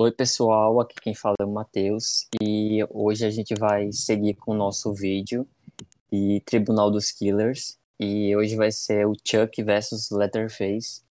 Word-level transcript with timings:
Oi, 0.00 0.12
pessoal, 0.12 0.80
aqui 0.80 0.94
quem 1.00 1.12
fala 1.12 1.34
é 1.40 1.44
o 1.44 1.50
Matheus 1.50 2.28
e 2.40 2.86
hoje 2.88 3.26
a 3.26 3.30
gente 3.30 3.52
vai 3.56 3.90
seguir 3.90 4.34
com 4.34 4.52
o 4.52 4.56
nosso 4.56 4.94
vídeo 4.94 5.44
de 6.08 6.40
Tribunal 6.46 6.88
dos 6.88 7.10
Killers 7.10 7.76
e 7.98 8.36
hoje 8.36 8.54
vai 8.54 8.70
ser 8.70 9.08
o 9.08 9.14
Chuck 9.24 9.60
versus 9.60 10.08
Letterface 10.12 11.02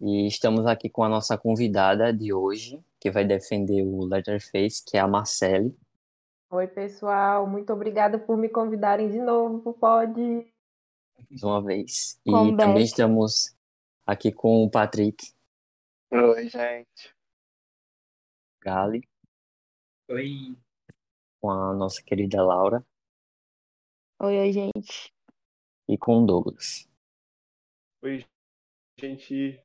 e 0.00 0.26
estamos 0.26 0.64
aqui 0.64 0.88
com 0.88 1.04
a 1.04 1.10
nossa 1.10 1.36
convidada 1.36 2.10
de 2.10 2.32
hoje 2.32 2.82
que 2.98 3.10
vai 3.10 3.22
defender 3.22 3.82
o 3.82 4.06
Letterface, 4.06 4.82
que 4.82 4.96
é 4.96 5.00
a 5.00 5.06
Marcele. 5.06 5.76
Oi, 6.48 6.66
pessoal, 6.68 7.46
muito 7.46 7.70
obrigada 7.70 8.18
por 8.18 8.38
me 8.38 8.48
convidarem 8.48 9.10
de 9.10 9.18
novo 9.18 9.58
pro 9.58 9.74
Pod. 9.74 10.18
Mais 11.28 11.42
uma 11.42 11.62
vez. 11.62 12.18
E 12.24 12.30
Come 12.30 12.56
também 12.56 12.74
back. 12.76 12.84
estamos 12.86 13.54
aqui 14.06 14.32
com 14.32 14.64
o 14.64 14.70
Patrick 14.70 15.34
Oi, 16.10 16.48
gente. 16.48 17.14
Gali, 18.62 19.02
Oi, 20.08 20.56
com 21.40 21.50
a 21.50 21.74
nossa 21.74 22.02
querida 22.02 22.42
Laura 22.42 22.84
Oi, 24.20 24.38
oi, 24.38 24.52
gente. 24.52 25.12
e 25.88 25.98
com 25.98 26.22
o 26.22 26.26
Douglas. 26.26 26.88
Oi, 28.02 28.24
gente. 29.00 29.60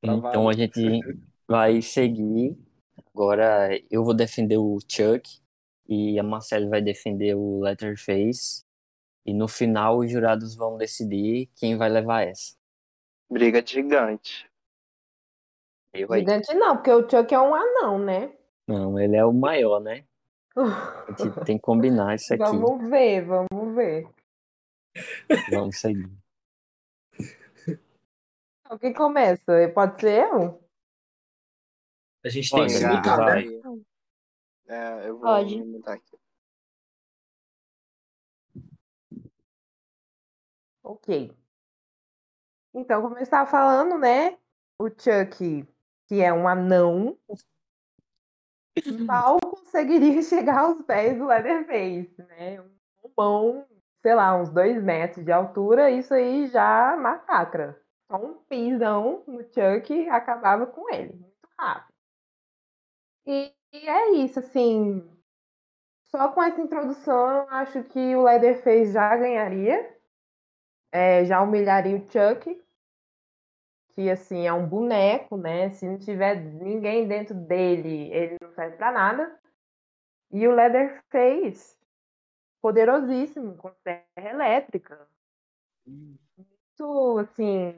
Então 0.00 0.20
Travado. 0.20 0.48
a 0.48 0.52
gente 0.52 1.00
vai 1.48 1.82
seguir. 1.82 2.56
Agora 3.12 3.70
eu 3.90 4.04
vou 4.04 4.14
defender 4.14 4.56
o 4.56 4.78
Chuck 4.88 5.40
e 5.88 6.16
a 6.18 6.22
Marcele 6.22 6.68
vai 6.68 6.80
defender 6.80 7.34
o 7.34 7.58
Letterface. 7.60 8.64
E 9.26 9.34
no 9.34 9.48
final 9.48 9.98
os 9.98 10.10
jurados 10.10 10.54
vão 10.54 10.78
decidir 10.78 11.50
quem 11.56 11.76
vai 11.76 11.88
levar 11.88 12.22
essa. 12.22 12.56
Briga 13.28 13.60
de 13.60 13.72
gigante. 13.72 14.47
Eu 15.92 16.12
aí. 16.12 16.20
Gigante 16.20 16.54
não, 16.54 16.76
porque 16.76 16.90
o 16.90 17.08
Chuck 17.08 17.34
é 17.34 17.40
um 17.40 17.54
anão, 17.54 17.98
né? 17.98 18.36
Não, 18.66 18.98
ele 18.98 19.16
é 19.16 19.24
o 19.24 19.32
maior, 19.32 19.80
né? 19.80 20.04
A 20.56 21.06
gente 21.18 21.40
tem 21.46 21.56
que 21.56 21.62
combinar 21.62 22.14
isso 22.14 22.34
aqui. 22.34 22.42
Vamos 22.42 22.88
ver, 22.90 23.24
vamos 23.24 23.74
ver. 23.74 24.08
Vamos 25.50 25.78
seguir. 25.78 26.10
O 28.70 28.78
que 28.78 28.92
começa? 28.92 29.68
Pode 29.74 30.00
ser 30.00 30.28
eu? 30.28 30.62
a 32.24 32.28
gente 32.28 32.54
Olha, 32.54 32.66
tem 32.66 32.74
que 32.74 32.80
se 32.80 32.86
mutar, 32.86 33.18
né? 33.18 33.44
É, 34.66 35.08
eu 35.08 35.18
vou 35.18 35.22
Pode. 35.22 35.64
aqui. 35.86 36.18
Ok. 40.82 41.36
Então, 42.74 43.02
como 43.02 43.16
eu 43.16 43.22
estava 43.22 43.50
falando, 43.50 43.98
né? 43.98 44.38
O 44.78 44.88
Chuck, 44.88 45.66
que 46.08 46.22
é 46.22 46.32
um 46.32 46.48
anão, 46.48 47.16
mal 49.06 49.38
conseguiria 49.40 50.22
chegar 50.22 50.60
aos 50.60 50.82
pés 50.82 51.18
do 51.18 51.26
Leatherface, 51.26 52.16
né? 52.18 52.60
Um 52.60 53.10
mão, 53.16 53.66
sei 54.02 54.14
lá, 54.14 54.34
uns 54.36 54.50
dois 54.50 54.82
metros 54.82 55.24
de 55.24 55.30
altura, 55.30 55.90
isso 55.90 56.14
aí 56.14 56.46
já 56.48 56.96
massacra. 56.96 57.80
Só 58.10 58.16
um 58.16 58.34
pisão 58.48 59.22
no 59.26 59.42
Chuck 59.42 60.08
acabava 60.08 60.66
com 60.66 60.92
ele, 60.92 61.12
muito 61.12 61.48
rápido. 61.58 61.94
E, 63.26 63.52
e 63.72 63.88
é 63.88 64.10
isso, 64.12 64.38
assim. 64.38 65.06
Só 66.04 66.28
com 66.32 66.42
essa 66.42 66.60
introdução, 66.60 67.28
eu 67.28 67.50
acho 67.50 67.84
que 67.84 68.16
o 68.16 68.22
Leatherface 68.22 68.92
já 68.92 69.14
ganharia. 69.14 69.94
É, 70.90 71.22
já 71.26 71.42
humilharia 71.42 71.98
o 71.98 72.06
Chuck, 72.06 72.58
que 73.98 74.08
assim 74.08 74.46
é 74.46 74.52
um 74.52 74.64
boneco, 74.64 75.36
né? 75.36 75.70
Se 75.70 75.84
não 75.84 75.98
tiver 75.98 76.36
ninguém 76.36 77.08
dentro 77.08 77.34
dele, 77.34 78.08
ele 78.12 78.36
não 78.40 78.52
serve 78.52 78.76
pra 78.76 78.92
nada. 78.92 79.36
E 80.30 80.46
o 80.46 80.54
Leatherface, 80.54 81.76
poderosíssimo, 82.62 83.56
com 83.56 83.72
serra 83.82 84.04
elétrica, 84.16 85.10
muito 85.84 87.18
assim, 87.18 87.74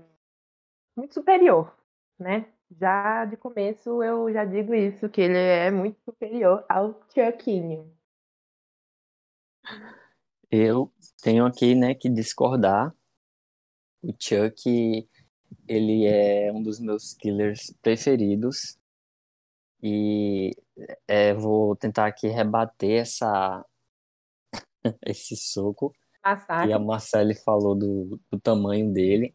muito 0.95 1.15
superior, 1.15 1.75
né? 2.19 2.53
Já 2.71 3.25
de 3.25 3.39
começo 3.39 4.03
eu 4.03 4.31
já 4.31 4.45
digo 4.45 4.75
isso, 4.75 5.09
que 5.09 5.23
ele 5.23 5.39
é 5.39 5.71
muito 5.71 5.99
superior 6.05 6.67
ao 6.69 7.01
Chuckinho. 7.15 7.97
Eu 10.51 10.93
tenho 11.23 11.47
aqui, 11.47 11.75
né, 11.75 11.95
que 11.95 12.11
discordar. 12.11 12.95
O 14.03 14.15
Chuck, 14.19 15.09
ele 15.67 16.07
é 16.07 16.53
um 16.53 16.63
dos 16.63 16.81
meus 16.81 17.15
killers 17.15 17.73
preferidos. 17.83 18.79
E 19.83 20.55
é, 21.07 21.33
vou 21.33 21.75
tentar 21.77 22.07
aqui 22.07 22.29
rebater 22.29 23.01
essa 23.03 23.65
esse 25.07 25.37
soco 25.37 25.91
que 25.91 25.99
Massacre. 26.25 26.73
a 26.73 26.79
Marcele 26.79 27.35
falou 27.35 27.75
do, 27.75 28.21
do 28.31 28.39
tamanho 28.41 28.93
dele. 28.93 29.35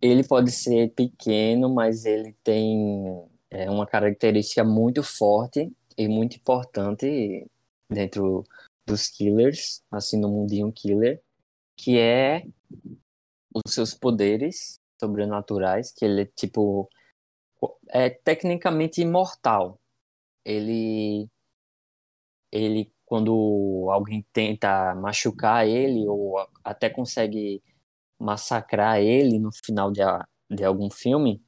Ele 0.00 0.24
pode 0.24 0.50
ser 0.50 0.92
pequeno, 0.94 1.68
mas 1.68 2.04
ele 2.04 2.34
tem 2.42 3.28
é, 3.50 3.70
uma 3.70 3.86
característica 3.86 4.64
muito 4.64 5.02
forte 5.02 5.72
e 5.96 6.08
muito 6.08 6.36
importante 6.36 7.46
dentro 7.88 8.44
dos 8.86 9.08
killers, 9.08 9.82
assim 9.90 10.18
no 10.18 10.28
mundinho 10.28 10.72
killer, 10.72 11.22
que 11.76 11.98
é 11.98 12.44
os 13.54 13.74
seus 13.74 13.94
poderes 13.94 14.79
sobrenaturais, 15.00 15.92
que 15.92 16.04
ele 16.04 16.22
é 16.22 16.26
tipo 16.26 16.88
é 17.90 18.10
tecnicamente 18.10 19.00
imortal. 19.02 19.80
Ele 20.44 21.28
ele 22.52 22.92
quando 23.04 23.88
alguém 23.90 24.24
tenta 24.32 24.94
machucar 24.94 25.66
ele 25.66 26.06
ou 26.08 26.36
até 26.64 26.88
consegue 26.88 27.62
massacrar 28.18 29.00
ele 29.00 29.38
no 29.40 29.50
final 29.52 29.90
de, 29.90 30.02
de 30.50 30.64
algum 30.64 30.90
filme, 30.90 31.42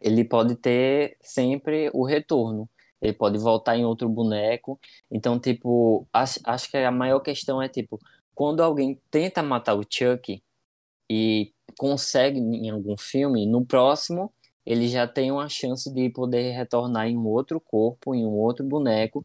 ele 0.00 0.24
pode 0.24 0.56
ter 0.56 1.16
sempre 1.22 1.90
o 1.94 2.04
retorno. 2.04 2.68
Ele 3.00 3.12
pode 3.14 3.38
voltar 3.38 3.76
em 3.76 3.84
outro 3.84 4.08
boneco. 4.08 4.78
Então, 5.10 5.38
tipo, 5.38 6.06
acho, 6.12 6.40
acho 6.44 6.70
que 6.70 6.76
a 6.76 6.90
maior 6.90 7.20
questão 7.20 7.62
é, 7.62 7.68
tipo, 7.68 7.98
quando 8.34 8.62
alguém 8.62 9.00
tenta 9.10 9.42
matar 9.42 9.74
o 9.74 9.84
Chuck 9.88 10.42
e 11.10 11.52
consegue 11.78 12.38
em 12.38 12.70
algum 12.70 12.96
filme, 12.96 13.46
no 13.46 13.64
próximo 13.64 14.32
ele 14.64 14.88
já 14.88 15.06
tem 15.06 15.30
uma 15.32 15.48
chance 15.48 15.92
de 15.92 16.10
poder 16.10 16.52
retornar 16.52 17.08
em 17.08 17.16
um 17.16 17.26
outro 17.26 17.60
corpo, 17.60 18.14
em 18.14 18.24
um 18.24 18.32
outro 18.32 18.64
boneco, 18.64 19.24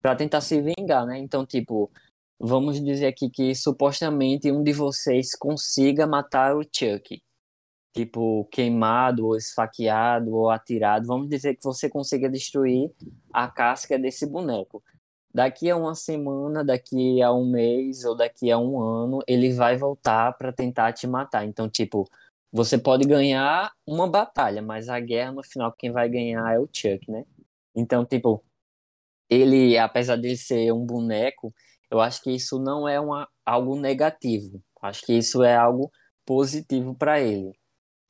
para 0.00 0.14
tentar 0.14 0.40
se 0.40 0.60
vingar, 0.60 1.06
né? 1.06 1.18
Então, 1.18 1.44
tipo, 1.46 1.90
vamos 2.38 2.82
dizer 2.82 3.06
aqui 3.06 3.30
que 3.30 3.54
supostamente 3.54 4.52
um 4.52 4.62
de 4.62 4.72
vocês 4.72 5.34
consiga 5.34 6.06
matar 6.06 6.56
o 6.56 6.62
Chuck. 6.62 7.20
Tipo, 7.94 8.44
queimado, 8.46 9.26
ou 9.26 9.36
esfaqueado, 9.36 10.34
ou 10.34 10.50
atirado. 10.50 11.06
Vamos 11.06 11.28
dizer 11.28 11.56
que 11.56 11.62
você 11.62 11.88
consiga 11.88 12.28
destruir 12.28 12.90
a 13.32 13.48
casca 13.48 13.98
desse 13.98 14.26
boneco. 14.26 14.82
Daqui 15.34 15.68
a 15.68 15.76
uma 15.76 15.96
semana, 15.96 16.64
daqui 16.64 17.20
a 17.20 17.32
um 17.32 17.44
mês, 17.44 18.04
ou 18.04 18.14
daqui 18.16 18.52
a 18.52 18.58
um 18.58 18.80
ano, 18.80 19.20
ele 19.26 19.52
vai 19.52 19.76
voltar 19.76 20.32
para 20.38 20.52
tentar 20.52 20.92
te 20.92 21.08
matar. 21.08 21.44
Então, 21.44 21.68
tipo, 21.68 22.08
você 22.52 22.78
pode 22.78 23.04
ganhar 23.04 23.72
uma 23.84 24.08
batalha, 24.08 24.62
mas 24.62 24.88
a 24.88 25.00
guerra 25.00 25.32
no 25.32 25.42
final 25.42 25.72
quem 25.72 25.90
vai 25.90 26.08
ganhar 26.08 26.54
é 26.54 26.58
o 26.58 26.68
Chuck, 26.72 27.10
né? 27.10 27.24
Então, 27.74 28.04
tipo, 28.06 28.44
ele, 29.28 29.76
apesar 29.78 30.16
de 30.16 30.36
ser 30.36 30.72
um 30.72 30.86
boneco, 30.86 31.52
eu 31.90 32.00
acho 32.00 32.22
que 32.22 32.30
isso 32.30 32.58
não 32.60 32.88
é 32.88 33.00
uma, 33.00 33.28
algo 33.44 33.76
negativo. 33.76 34.62
Acho 34.82 35.04
que 35.04 35.14
isso 35.14 35.42
é 35.42 35.56
algo 35.56 35.90
positivo 36.24 36.94
para 36.94 37.20
ele. 37.20 37.52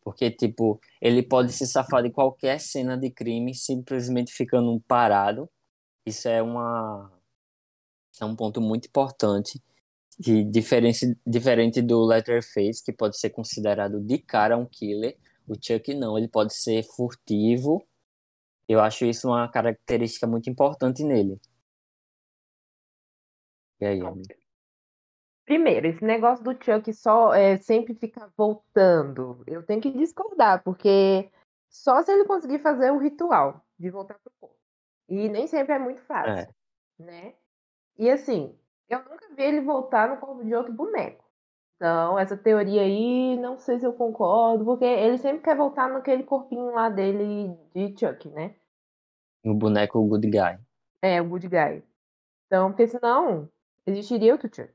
Porque, 0.03 0.31
tipo, 0.31 0.81
ele 1.01 1.23
pode 1.23 1.53
se 1.53 1.67
safar 1.67 2.03
de 2.03 2.11
qualquer 2.11 2.61
cena 2.61 2.99
de 2.99 3.11
crime 3.11 3.55
simplesmente 3.55 4.33
ficando 4.33 4.79
parado. 4.87 5.49
Isso 6.07 6.29
é 6.29 6.43
uma 6.43 7.11
é 8.23 8.27
um 8.27 8.37
ponto 8.37 8.61
muito 8.61 8.87
importante. 8.87 9.63
E 10.25 10.45
diferente, 10.45 11.19
diferente 11.27 11.83
do 11.83 12.05
Letterface, 12.05 12.85
que 12.85 12.93
pode 12.93 13.19
ser 13.19 13.31
considerado 13.31 14.01
de 14.01 14.19
cara 14.19 14.57
um 14.57 14.67
killer, 14.67 15.19
o 15.47 15.55
Chuck 15.55 15.93
não, 15.95 16.17
ele 16.17 16.29
pode 16.29 16.55
ser 16.55 16.85
furtivo. 16.85 17.85
Eu 18.69 18.81
acho 18.81 19.05
isso 19.05 19.29
uma 19.29 19.51
característica 19.51 20.27
muito 20.27 20.49
importante 20.49 21.03
nele. 21.03 21.39
E 23.81 23.87
aí, 23.87 24.01
amigo? 24.01 24.23
Primeiro, 25.45 25.87
esse 25.89 26.03
negócio 26.03 26.43
do 26.43 26.53
Chuck 26.53 26.91
só 26.95 27.35
é, 27.35 27.59
sempre 27.59 27.95
fica 27.95 28.33
voltando. 28.37 29.45
Eu 29.47 29.63
tenho 29.63 29.81
que 29.81 29.91
discordar, 29.91 30.63
porque 30.63 31.31
só 31.69 32.03
se 32.03 32.13
ele 32.13 32.25
conseguir 32.25 32.61
fazer 32.61 32.91
o 32.91 32.99
ritual 32.99 33.63
de 33.79 33.91
voltar 33.91 34.19
pro 34.21 34.33
corpo. 34.41 34.57
E 35.09 35.29
nem 35.29 35.47
sempre 35.47 35.75
é 35.75 35.79
muito 35.79 36.01
fácil, 36.03 36.33
É. 36.33 36.49
né? 36.99 37.35
E 37.99 38.11
assim, 38.11 38.57
eu 38.89 38.99
nunca 38.99 39.29
vi 39.35 39.43
ele 39.43 39.61
voltar 39.61 40.09
no 40.09 40.17
corpo 40.19 40.45
de 40.45 40.55
outro 40.55 40.73
boneco. 40.73 41.25
Então, 41.77 42.19
essa 42.19 42.37
teoria 42.37 42.83
aí, 42.83 43.37
não 43.37 43.59
sei 43.59 43.79
se 43.79 43.87
eu 43.87 43.93
concordo, 43.93 44.65
porque 44.65 44.85
ele 44.85 45.19
sempre 45.19 45.43
quer 45.43 45.57
voltar 45.57 45.89
naquele 45.89 46.23
corpinho 46.23 46.73
lá 46.73 46.89
dele 46.89 47.55
de 47.75 47.95
Chuck, 47.99 48.29
né? 48.31 48.55
O 49.45 49.55
boneco 49.55 50.03
Good 50.07 50.31
Guy. 50.31 50.59
É, 51.03 51.21
o 51.21 51.29
Good 51.29 51.49
Guy. 51.49 51.83
Então, 52.47 52.71
porque 52.71 52.87
senão 52.87 53.51
existiria 53.87 54.33
outro 54.33 54.49
Chuck. 54.55 54.73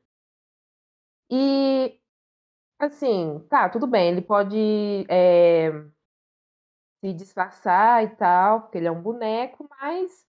E, 1.31 1.99
assim, 2.77 3.39
tá, 3.49 3.69
tudo 3.69 3.87
bem, 3.87 4.09
ele 4.09 4.21
pode 4.21 5.05
é, 5.09 5.71
se 7.01 7.13
disfarçar 7.13 8.03
e 8.03 8.09
tal, 8.15 8.61
porque 8.61 8.77
ele 8.77 8.87
é 8.87 8.91
um 8.91 9.01
boneco, 9.01 9.67
mas 9.81 10.28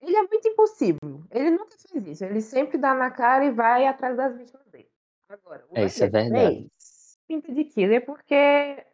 ele 0.00 0.16
é 0.16 0.22
muito 0.22 0.48
impossível. 0.48 1.24
Ele 1.30 1.50
nunca 1.50 1.76
faz 1.78 2.06
isso. 2.06 2.24
Ele 2.24 2.40
sempre 2.40 2.78
dá 2.78 2.94
na 2.94 3.10
cara 3.10 3.44
e 3.44 3.50
vai 3.50 3.86
atrás 3.86 4.16
das 4.16 4.36
vítimas 4.36 4.66
dele. 4.68 4.88
Agora, 5.28 5.64
o 5.70 5.78
É, 5.78 5.84
isso 5.84 6.04
é 6.04 6.08
verdade. 6.08 6.70
Pinta 7.26 7.52
de 7.52 7.64
killer 7.64 8.04
porque 8.04 8.84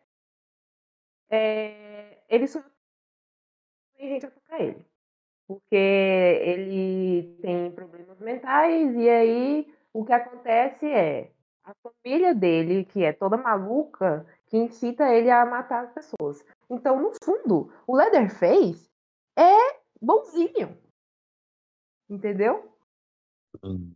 é, 1.31 2.23
ele 2.29 2.47
só 2.47 2.63
tem 3.97 4.09
gente 4.09 4.27
atacar 4.27 4.61
ele. 4.61 4.87
Porque 5.47 5.75
ele 5.75 7.37
tem 7.43 7.71
problemas 7.73 8.19
mentais 8.21 8.95
e 8.97 9.09
aí 9.09 9.75
o 9.93 10.05
que 10.05 10.13
acontece 10.13 10.87
é 10.87 11.31
a 11.65 11.75
família 11.75 12.35
dele, 12.35 12.85
que 12.85 13.05
é 13.05 13.13
toda 13.13 13.37
maluca, 13.37 14.27
que 14.47 14.57
incita 14.57 15.13
ele 15.13 15.31
a 15.31 15.45
matar 15.45 15.85
as 15.85 15.93
pessoas. 15.93 16.45
Então, 16.71 17.01
no 17.01 17.13
fundo, 17.23 17.73
o 17.87 17.97
Leatherface 17.97 18.91
é 19.37 19.83
bonzinho. 20.01 20.77
Entendeu? 22.09 22.73
Hum. 23.63 23.95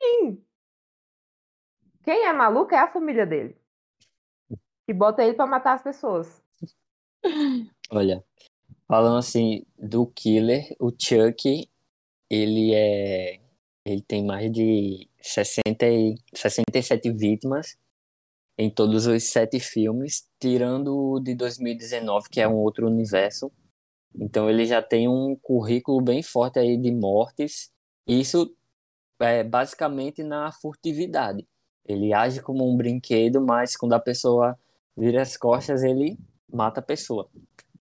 Sim. 0.00 0.44
Quem 2.02 2.24
é 2.24 2.32
maluco 2.32 2.74
é 2.74 2.78
a 2.78 2.92
família 2.92 3.26
dele. 3.26 3.56
Que 4.86 4.94
bota 4.94 5.22
ele 5.22 5.34
pra 5.34 5.46
matar 5.46 5.74
as 5.74 5.82
pessoas. 5.82 6.42
Olha, 7.90 8.24
falando 8.86 9.18
assim 9.18 9.66
do 9.78 10.06
killer, 10.06 10.74
o 10.80 10.90
Chuck, 10.90 11.68
ele 12.30 12.74
é. 12.74 13.40
Ele 13.84 14.02
tem 14.02 14.24
mais 14.24 14.52
de 14.52 15.08
60 15.20 15.86
e, 15.86 16.14
67 16.34 17.10
vítimas 17.12 17.76
em 18.58 18.68
todos 18.68 19.06
os 19.06 19.30
sete 19.30 19.60
filmes, 19.60 20.28
tirando 20.40 20.96
o 20.96 21.20
de 21.20 21.34
2019, 21.34 22.28
que 22.28 22.40
é 22.40 22.48
um 22.48 22.56
outro 22.56 22.86
universo. 22.86 23.52
Então 24.14 24.48
ele 24.48 24.66
já 24.66 24.82
tem 24.82 25.08
um 25.08 25.36
currículo 25.36 26.00
bem 26.00 26.22
forte 26.22 26.58
aí 26.58 26.76
de 26.76 26.92
mortes. 26.92 27.70
Isso 28.06 28.54
é 29.20 29.42
basicamente 29.42 30.22
na 30.22 30.52
furtividade. 30.52 31.46
Ele 31.84 32.12
age 32.12 32.42
como 32.42 32.70
um 32.70 32.76
brinquedo, 32.76 33.40
mas 33.40 33.76
quando 33.76 33.94
a 33.94 34.00
pessoa 34.00 34.58
vira 34.96 35.22
as 35.22 35.36
costas, 35.36 35.82
ele 35.82 36.18
mata 36.52 36.80
a 36.80 36.82
pessoa. 36.82 37.28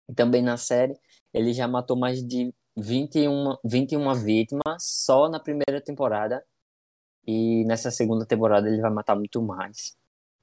E 0.09 0.15
também 0.15 0.43
na 0.43 0.57
série, 0.57 0.99
ele 1.33 1.53
já 1.53 1.67
matou 1.67 1.97
mais 1.97 2.23
de 2.23 2.53
21, 2.77 3.57
21 3.65 4.15
vítimas 4.15 4.77
só 4.81 5.29
na 5.29 5.41
primeira 5.41 5.81
temporada. 5.81 6.45
E 7.27 7.65
nessa 7.65 7.91
segunda 7.91 8.25
temporada 8.25 8.69
ele 8.69 8.81
vai 8.81 8.91
matar 8.91 9.15
muito 9.17 9.43
mais. 9.43 9.97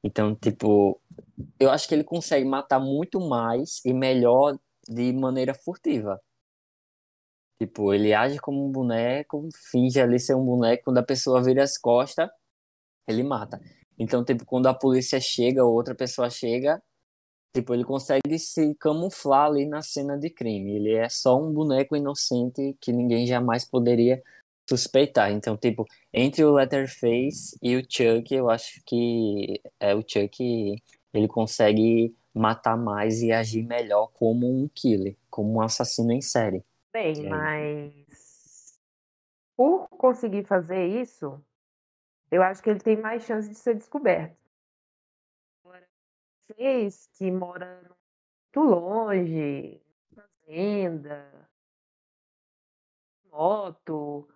Então, 0.04 0.36
tipo, 0.36 1.02
eu 1.60 1.72
acho 1.72 1.88
que 1.88 1.96
ele 1.96 2.04
consegue 2.04 2.46
matar 2.46 2.80
muito 2.80 3.20
mais 3.20 3.82
e 3.84 3.92
melhor 3.92 4.58
de 4.88 5.14
maneira 5.14 5.54
furtiva. 5.54 6.20
Tipo, 7.60 7.94
ele 7.94 8.14
age 8.14 8.38
como 8.40 8.66
um 8.66 8.72
boneco, 8.72 9.48
finge 9.72 10.00
ali 10.02 10.20
ser 10.20 10.36
um 10.36 10.46
boneco, 10.46 10.86
quando 10.86 10.98
a 10.98 11.04
pessoa 11.04 11.42
vira 11.42 11.64
as 11.64 11.78
costas, 11.78 12.30
ele 13.08 13.24
mata. 13.24 13.62
Então, 13.98 14.24
tipo, 14.26 14.46
quando 14.46 14.68
a 14.68 14.74
polícia 14.74 15.20
chega 15.22 15.64
ou 15.64 15.74
outra 15.74 15.96
pessoa 15.96 16.30
chega, 16.30 16.82
tipo, 17.56 17.74
ele 17.74 17.86
consegue 17.86 18.38
se 18.40 18.76
camuflar 18.76 19.48
ali 19.48 19.66
na 19.66 19.82
cena 19.82 20.18
de 20.18 20.30
crime. 20.30 20.76
Ele 20.76 20.94
é 20.96 21.10
só 21.10 21.40
um 21.42 21.52
boneco 21.54 21.96
inocente 21.96 22.76
que 22.82 22.92
ninguém 22.92 23.26
jamais 23.26 23.66
poderia 23.66 24.22
suspeitar. 24.70 25.32
Então, 25.32 25.56
tipo, 25.58 25.86
entre 26.14 26.44
o 26.44 26.54
Letterface 26.54 27.58
e 27.62 27.78
o 27.78 27.82
Chuck, 27.82 28.34
eu 28.34 28.50
acho 28.50 28.82
que 28.86 29.62
é 29.80 29.96
o 29.96 30.04
Chuck, 30.06 30.76
ele 31.14 31.28
consegue 31.28 32.14
matar 32.36 32.78
mais 32.78 33.22
e 33.22 33.32
agir 33.32 33.64
melhor 33.64 34.08
como 34.14 34.48
um 34.48 34.68
killer, 34.68 35.16
como 35.30 35.54
um 35.54 35.62
assassino 35.62 36.12
em 36.12 36.22
série. 36.22 36.64
Bem, 36.92 37.26
aí? 37.26 37.30
mas 37.30 38.80
por 39.56 39.88
conseguir 39.90 40.44
fazer 40.46 40.86
isso, 40.86 41.42
eu 42.30 42.44
acho 42.44 42.62
que 42.62 42.70
ele 42.70 42.80
tem 42.80 42.98
mais 42.98 43.24
chance 43.24 43.48
de 43.48 43.56
ser 43.56 43.76
descoberto. 43.76 44.38
Agora, 45.64 45.88
vocês 46.42 47.08
que 47.14 47.32
moram 47.32 47.82
muito 48.58 48.70
longe, 48.70 49.82
fazenda, 50.14 51.50
moto, 53.32 54.28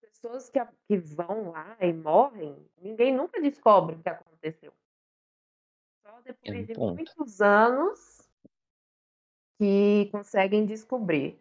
pessoas 0.00 0.48
que, 0.48 0.58
que 0.88 0.96
vão 0.96 1.50
lá 1.50 1.76
e 1.80 1.92
morrem, 1.92 2.56
ninguém 2.80 3.14
nunca 3.14 3.40
descobre 3.40 3.96
o 3.96 4.02
que 4.02 4.08
aconteceu. 4.08 4.72
Depois 6.24 6.60
um 6.60 6.64
de 6.64 6.78
muitos 6.78 7.40
anos 7.40 8.28
que 9.58 10.08
conseguem 10.10 10.66
descobrir. 10.66 11.40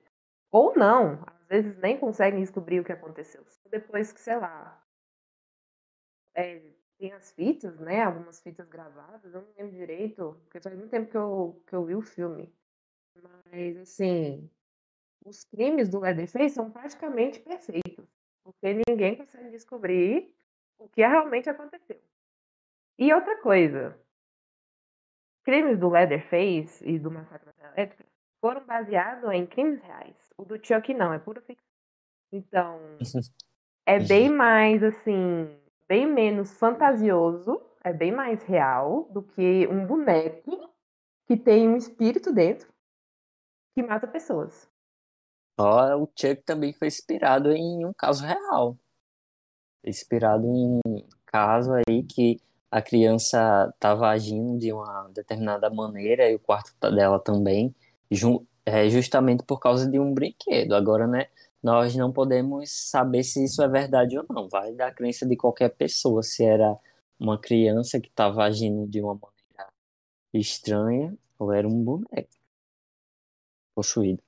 Ou 0.52 0.76
não, 0.76 1.24
às 1.26 1.48
vezes 1.48 1.78
nem 1.78 1.98
conseguem 1.98 2.42
descobrir 2.42 2.80
o 2.80 2.84
que 2.84 2.92
aconteceu. 2.92 3.44
Só 3.48 3.70
depois 3.70 4.12
que, 4.12 4.20
sei 4.20 4.38
lá, 4.38 4.86
é, 6.36 6.62
tem 6.98 7.14
as 7.14 7.32
fitas, 7.32 7.80
né? 7.80 8.04
Algumas 8.04 8.42
fitas 8.42 8.68
gravadas, 8.70 9.34
eu 9.34 9.42
não 9.42 9.54
lembro 9.58 9.76
direito, 9.76 10.40
porque 10.44 10.62
faz 10.62 10.76
muito 10.78 10.92
tempo 10.92 11.10
que 11.10 11.18
eu, 11.18 11.64
que 11.68 11.76
eu 11.76 11.86
vi 11.86 11.96
o 11.96 12.02
filme. 12.02 12.54
Mas, 13.52 13.78
assim, 13.78 14.50
os 15.26 15.44
crimes 15.46 15.90
do 15.90 16.00
Leatherface 16.00 16.56
são 16.56 16.72
praticamente 16.72 17.40
perfeitos, 17.40 18.08
porque 18.44 18.82
ninguém 18.88 19.18
consegue 19.18 19.52
descobrir 19.52 20.36
o 20.80 20.90
que 20.90 21.02
realmente 21.02 21.50
aconteceu. 21.50 22.02
E 22.98 23.14
outra 23.14 23.42
coisa, 23.42 24.00
crimes 25.44 25.80
do 25.80 25.90
Leatherface 25.90 26.84
e 26.88 27.00
do 27.00 27.12
Massacre 27.12 27.46
da 27.46 27.54
Serra 27.54 27.74
Elétrica 27.76 28.06
foram 28.40 28.66
baseados 28.66 29.32
em 29.32 29.46
crimes 29.46 29.82
reais. 29.82 30.16
O 30.38 30.44
do 30.44 30.56
Chuck 30.56 30.94
não, 30.94 31.14
é 31.14 31.20
pura 31.20 31.42
ficção. 31.42 31.72
Então, 32.32 32.80
é 33.86 34.00
bem 34.08 34.30
mais, 34.30 34.84
assim, 34.84 35.56
bem 35.88 36.08
menos 36.08 36.58
fantasioso, 36.58 37.62
é 37.84 37.94
bem 37.94 38.12
mais 38.12 38.44
real 38.44 39.08
do 39.12 39.22
que 39.22 39.68
um 39.68 39.86
boneco 39.86 40.70
que 41.28 41.38
tem 41.38 41.68
um 41.68 41.78
espírito 41.78 42.34
dentro 42.34 42.72
que 43.74 43.84
mata 43.84 44.08
pessoas. 44.08 44.70
Só 45.60 45.98
o 45.98 46.10
Chuck 46.18 46.44
também 46.44 46.74
foi 46.74 46.88
inspirado 46.88 47.52
em 47.52 47.86
um 47.86 47.94
caso 47.94 48.26
real. 48.26 48.78
Inspirado 49.86 50.46
em 50.46 50.80
um 50.86 51.08
caso 51.26 51.72
aí 51.74 52.04
que 52.04 52.40
a 52.72 52.82
criança 52.82 53.70
estava 53.76 54.10
agindo 54.10 54.58
de 54.60 54.74
uma 54.74 55.10
determinada 55.14 55.70
maneira 55.70 56.30
e 56.32 56.36
o 56.36 56.40
quarto 56.40 56.74
dela 56.96 57.20
também, 57.20 57.76
ju- 58.12 58.46
é, 58.66 58.90
justamente 58.90 59.44
por 59.44 59.60
causa 59.60 59.90
de 59.90 60.00
um 60.00 60.14
brinquedo. 60.14 60.74
Agora, 60.76 61.08
né, 61.08 61.28
nós 61.64 61.96
não 61.96 62.12
podemos 62.14 62.72
saber 62.72 63.24
se 63.24 63.44
isso 63.46 63.62
é 63.64 63.68
verdade 63.68 64.18
ou 64.18 64.26
não. 64.30 64.50
Vai 64.50 64.74
da 64.74 64.92
crença 64.92 65.26
de 65.28 65.36
qualquer 65.38 65.70
pessoa, 65.72 66.24
se 66.24 66.44
era 66.46 66.76
uma 67.20 67.40
criança 67.40 68.00
que 68.02 68.10
estava 68.10 68.44
agindo 68.44 68.88
de 68.88 69.02
uma 69.02 69.14
maneira 69.16 69.34
estranha 70.34 71.18
ou 71.40 71.54
era 71.54 71.68
um 71.68 71.84
boneco 71.84 72.30
possuído. 73.76 74.24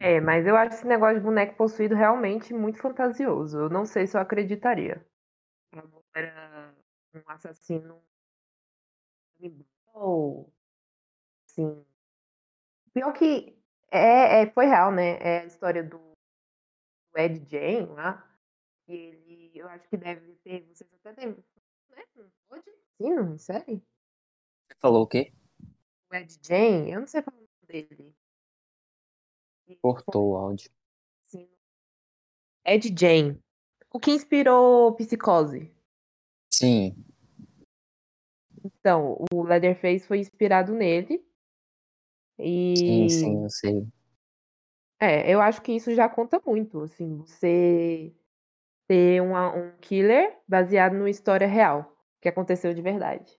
É, 0.00 0.20
mas 0.22 0.46
eu 0.46 0.56
acho 0.56 0.76
esse 0.76 0.86
negócio 0.86 1.16
de 1.18 1.24
boneco 1.24 1.54
possuído 1.54 1.94
realmente 1.94 2.54
muito 2.54 2.78
fantasioso. 2.78 3.58
Eu 3.58 3.68
não 3.68 3.84
sei 3.84 4.06
se 4.06 4.16
eu 4.16 4.20
acreditaria. 4.22 5.04
Agora, 6.16 6.74
um 7.14 7.22
assassino 7.26 8.02
canibal, 9.38 10.50
assim. 11.46 11.84
Pior 12.94 13.12
que 13.12 13.54
é, 13.90 14.40
é- 14.40 14.50
foi 14.50 14.64
real, 14.64 14.90
né? 14.92 15.18
É 15.18 15.40
a 15.40 15.44
história 15.44 15.84
do, 15.84 15.98
do 15.98 17.18
Ed 17.18 17.46
Jane 17.50 17.92
lá. 17.92 18.26
E 18.88 18.94
ele, 18.94 19.50
eu 19.54 19.68
acho 19.68 19.86
que 19.90 19.96
deve 19.98 20.36
ter, 20.36 20.62
vocês 20.62 20.90
até 20.94 21.12
devem. 21.12 21.44
Né? 21.90 22.02
Não 22.14 22.30
pode? 22.48 22.64
Sim, 22.96 23.10
não, 23.14 23.36
sério? 23.36 23.82
Você 24.66 24.78
falou 24.78 25.02
o 25.02 25.06
quê? 25.06 25.34
O 26.10 26.14
Ed 26.14 26.34
Jane, 26.42 26.92
eu 26.92 27.00
não 27.00 27.06
sei 27.06 27.20
falar 27.20 27.36
o 27.36 27.40
nome 27.40 27.66
dele. 27.66 28.16
Cortou 29.82 30.30
o 30.30 30.36
áudio. 30.36 30.70
Sim. 31.26 31.46
Ed 32.64 32.94
Jane. 32.98 33.38
O 33.90 34.00
que 34.00 34.12
inspirou 34.12 34.94
Psicose? 34.96 35.75
Sim, 36.58 36.96
Então, 38.64 39.22
o 39.30 39.42
Leatherface 39.42 40.06
foi 40.06 40.20
inspirado 40.20 40.72
nele. 40.72 41.22
sim, 42.78 43.06
E 43.06 43.10
sim, 43.10 43.42
eu 43.42 43.50
sei. 43.50 43.86
é, 44.98 45.30
eu 45.30 45.42
acho 45.42 45.60
que 45.60 45.72
isso 45.72 45.94
já 45.94 46.08
conta 46.08 46.40
muito, 46.46 46.80
assim, 46.80 47.18
você 47.18 48.10
ter 48.88 49.20
uma- 49.20 49.54
um 49.54 49.76
killer 49.82 50.40
baseado 50.48 50.94
numa 50.94 51.10
história 51.10 51.46
real, 51.46 51.94
que 52.22 52.28
aconteceu 52.30 52.72
de 52.72 52.80
verdade. 52.80 53.38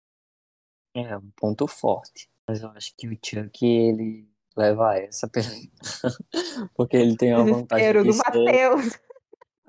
É 0.93 1.17
um 1.17 1.31
ponto 1.35 1.67
forte. 1.67 2.29
Mas 2.47 2.61
eu 2.61 2.69
acho 2.69 2.93
que 2.95 3.07
o 3.07 3.17
Chuck, 3.23 3.65
ele 3.65 4.29
leva 4.55 4.95
essa 4.95 5.27
porque 6.75 6.97
ele 6.97 7.17
tem 7.17 7.33
uma 7.33 7.45
vantagem 7.45 7.93
Desespero 7.93 8.01
de 8.03 8.07
do 8.09 8.13
ser... 8.13 8.23
Matheus. 8.23 8.99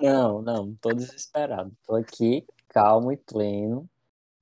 Não, 0.00 0.40
não, 0.43 0.75
tô 0.76 0.95
desesperado. 0.95 1.76
Tô 1.85 1.97
aqui, 1.97 2.47
calmo 2.68 3.12
e 3.12 3.16
pleno, 3.16 3.88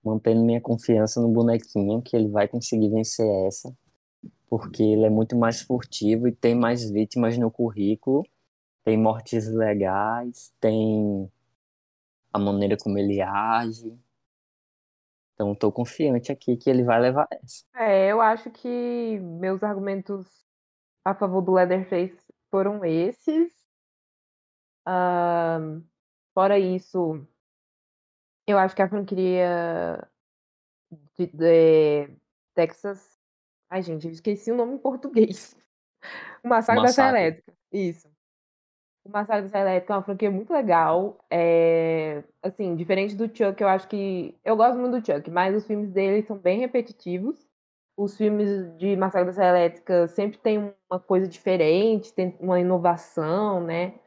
mantendo 0.04 0.42
minha 0.44 0.60
confiança 0.60 1.20
no 1.20 1.28
bonequinho, 1.28 2.02
que 2.02 2.16
ele 2.16 2.28
vai 2.28 2.46
conseguir 2.48 2.90
vencer 2.90 3.26
essa, 3.46 3.74
porque 4.48 4.82
ele 4.82 5.04
é 5.04 5.10
muito 5.10 5.36
mais 5.36 5.62
furtivo 5.62 6.28
e 6.28 6.32
tem 6.32 6.54
mais 6.54 6.88
vítimas 6.90 7.36
no 7.38 7.50
currículo, 7.50 8.24
tem 8.84 8.96
mortes 8.96 9.48
legais, 9.48 10.52
tem 10.60 11.30
a 12.32 12.38
maneira 12.38 12.76
como 12.76 12.98
ele 12.98 13.20
age. 13.20 13.98
Então, 15.34 15.54
tô 15.54 15.70
confiante 15.70 16.32
aqui 16.32 16.56
que 16.56 16.70
ele 16.70 16.82
vai 16.82 17.00
levar 17.00 17.26
essa. 17.30 17.64
É, 17.74 18.10
eu 18.10 18.20
acho 18.20 18.50
que 18.50 19.18
meus 19.20 19.62
argumentos 19.62 20.26
a 21.04 21.14
favor 21.14 21.42
do 21.42 21.52
Leatherface 21.52 22.16
foram 22.50 22.84
esses. 22.84 23.52
Uh, 24.88 25.84
fora 26.32 26.58
isso, 26.58 27.26
eu 28.46 28.58
acho 28.58 28.74
que 28.74 28.82
a 28.82 28.88
franquia 28.88 30.08
de, 31.18 31.26
de 31.26 32.08
Texas. 32.54 33.18
Ai, 33.68 33.82
gente, 33.82 34.06
eu 34.06 34.12
esqueci 34.12 34.52
o 34.52 34.56
nome 34.56 34.74
em 34.74 34.78
português. 34.78 35.56
O 36.44 36.48
Massacre, 36.48 36.82
da 36.82 36.88
Serra 36.88 37.18
Elétrica. 37.18 37.52
Isso. 37.72 38.08
O 39.04 39.10
Massacre 39.10 39.42
da 39.42 39.48
Serra 39.48 39.70
Elétrica 39.70 39.92
é 39.92 39.96
uma 39.96 40.02
franquia 40.04 40.30
muito 40.30 40.52
legal. 40.52 41.18
É, 41.28 42.22
assim, 42.40 42.76
diferente 42.76 43.16
do 43.16 43.26
Chuck, 43.26 43.60
eu 43.60 43.66
acho 43.66 43.88
que. 43.88 44.38
Eu 44.44 44.56
gosto 44.56 44.78
muito 44.78 45.00
do 45.00 45.04
Chuck, 45.04 45.28
mas 45.30 45.56
os 45.56 45.66
filmes 45.66 45.90
dele 45.90 46.22
são 46.22 46.38
bem 46.38 46.60
repetitivos. 46.60 47.44
Os 47.96 48.16
filmes 48.16 48.76
de 48.76 48.94
Massacre 48.94 49.26
da 49.26 49.32
Serra 49.32 49.58
Elétrica 49.58 50.06
sempre 50.06 50.38
tem 50.38 50.72
uma 50.88 51.00
coisa 51.00 51.26
diferente, 51.26 52.12
tem 52.12 52.36
uma 52.38 52.60
inovação, 52.60 53.60
né? 53.60 53.98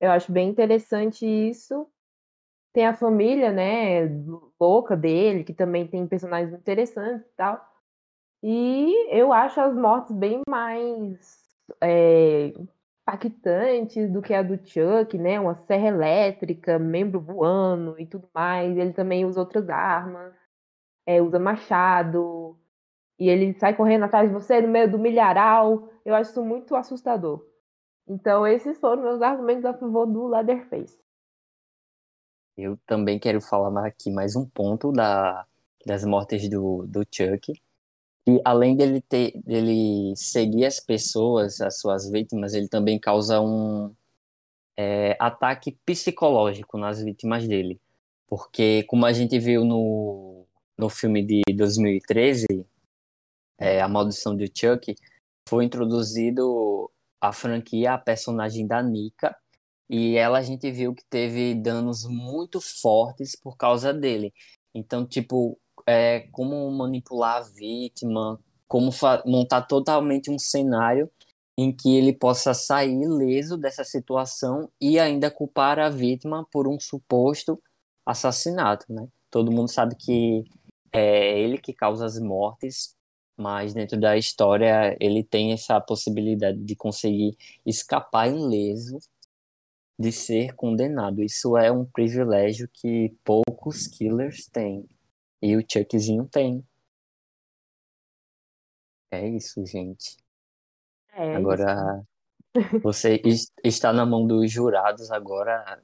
Eu 0.00 0.12
acho 0.12 0.30
bem 0.30 0.48
interessante 0.48 1.26
isso. 1.26 1.88
Tem 2.72 2.86
a 2.86 2.94
família, 2.94 3.52
né, 3.52 4.06
louca 4.60 4.96
dele, 4.96 5.44
que 5.44 5.52
também 5.52 5.86
tem 5.86 6.06
personagens 6.06 6.54
interessantes 6.54 7.26
e 7.26 7.36
tal. 7.36 7.60
E 8.42 9.08
eu 9.16 9.32
acho 9.32 9.60
as 9.60 9.74
mortes 9.74 10.12
bem 10.12 10.40
mais 10.48 11.42
é, 11.80 12.52
impactantes 13.08 14.10
do 14.10 14.22
que 14.22 14.34
a 14.34 14.42
do 14.42 14.56
Chuck, 14.66 15.16
né? 15.18 15.38
Uma 15.38 15.54
serra 15.66 15.88
elétrica, 15.88 16.78
membro 16.78 17.20
voando 17.20 17.98
e 18.00 18.06
tudo 18.06 18.28
mais. 18.34 18.76
Ele 18.76 18.92
também 18.92 19.24
usa 19.24 19.40
outras 19.40 19.68
armas, 19.68 20.34
é, 21.06 21.22
usa 21.22 21.38
machado, 21.38 22.58
e 23.18 23.28
ele 23.28 23.54
sai 23.54 23.76
correndo 23.76 24.04
atrás 24.04 24.28
de 24.28 24.34
você 24.34 24.60
no 24.60 24.68
meio 24.68 24.90
do 24.90 24.98
milharal. 24.98 25.88
Eu 26.04 26.14
acho 26.14 26.30
isso 26.30 26.44
muito 26.44 26.74
assustador. 26.74 27.44
Então, 28.08 28.46
esses 28.46 28.78
foram 28.78 29.02
meus 29.02 29.22
argumentos 29.22 29.64
a 29.64 29.74
favor 29.74 30.06
do 30.06 30.26
Leatherface. 30.26 30.98
Eu 32.56 32.78
também 32.86 33.18
quero 33.18 33.40
falar 33.40 33.86
aqui 33.86 34.10
mais 34.10 34.36
um 34.36 34.46
ponto 34.46 34.92
da, 34.92 35.46
das 35.86 36.04
mortes 36.04 36.48
do, 36.48 36.86
do 36.86 37.00
Chuck. 37.10 37.52
E 38.26 38.40
além 38.44 38.76
dele 38.76 39.00
ter 39.00 39.32
dele 39.42 40.14
seguir 40.16 40.66
as 40.66 40.78
pessoas, 40.78 41.60
as 41.60 41.80
suas 41.80 42.08
vítimas, 42.10 42.54
ele 42.54 42.68
também 42.68 42.98
causa 42.98 43.40
um 43.40 43.94
é, 44.76 45.16
ataque 45.18 45.72
psicológico 45.84 46.78
nas 46.78 47.02
vítimas 47.02 47.46
dele. 47.48 47.80
Porque, 48.28 48.84
como 48.84 49.06
a 49.06 49.12
gente 49.12 49.38
viu 49.38 49.64
no, 49.64 50.46
no 50.78 50.88
filme 50.88 51.24
de 51.24 51.42
2013, 51.54 52.46
é, 53.58 53.80
A 53.80 53.88
Maldição 53.88 54.36
de 54.36 54.50
Chuck, 54.54 54.94
foi 55.48 55.64
introduzido 55.64 56.90
a 57.20 57.32
franquia, 57.32 57.94
a 57.94 57.98
personagem 57.98 58.66
da 58.66 58.82
Nika, 58.82 59.36
e 59.92 60.16
ela 60.16 60.38
a 60.38 60.42
gente 60.42 60.70
viu 60.70 60.94
que 60.94 61.04
teve 61.04 61.54
danos 61.54 62.06
muito 62.06 62.62
fortes 62.62 63.36
por 63.36 63.58
causa 63.58 63.92
dele. 63.92 64.32
Então, 64.74 65.04
tipo, 65.06 65.58
é, 65.86 66.20
como 66.32 66.70
manipular 66.70 67.36
a 67.36 67.40
vítima, 67.42 68.40
como 68.66 68.90
montar 69.26 69.60
totalmente 69.62 70.30
um 70.30 70.38
cenário 70.38 71.10
em 71.58 71.70
que 71.70 71.94
ele 71.94 72.14
possa 72.14 72.54
sair 72.54 73.02
ileso 73.02 73.58
dessa 73.58 73.84
situação 73.84 74.70
e 74.80 74.98
ainda 74.98 75.30
culpar 75.30 75.78
a 75.78 75.90
vítima 75.90 76.46
por 76.50 76.66
um 76.66 76.80
suposto 76.80 77.62
assassinato, 78.06 78.86
né? 78.88 79.06
Todo 79.30 79.52
mundo 79.52 79.70
sabe 79.70 79.94
que 79.94 80.42
é 80.90 81.38
ele 81.38 81.58
que 81.58 81.74
causa 81.74 82.06
as 82.06 82.18
mortes, 82.18 82.96
mas 83.36 83.74
dentro 83.74 84.00
da 84.00 84.16
história 84.16 84.96
ele 84.98 85.22
tem 85.22 85.52
essa 85.52 85.78
possibilidade 85.82 86.58
de 86.64 86.74
conseguir 86.74 87.36
escapar 87.66 88.28
ileso 88.28 88.98
de 89.98 90.12
ser 90.12 90.54
condenado. 90.54 91.22
Isso 91.22 91.56
é 91.56 91.70
um 91.70 91.84
privilégio 91.84 92.68
que 92.72 93.16
poucos 93.24 93.86
killers 93.86 94.46
têm. 94.46 94.88
E 95.40 95.56
o 95.56 95.60
Chuckzinho 95.60 96.26
tem. 96.26 96.64
É 99.10 99.28
isso, 99.28 99.64
gente. 99.66 100.16
É 101.12 101.36
agora, 101.36 102.04
isso. 102.56 102.80
você 102.82 103.20
está 103.62 103.92
na 103.92 104.06
mão 104.06 104.26
dos 104.26 104.50
jurados 104.50 105.10
agora 105.10 105.82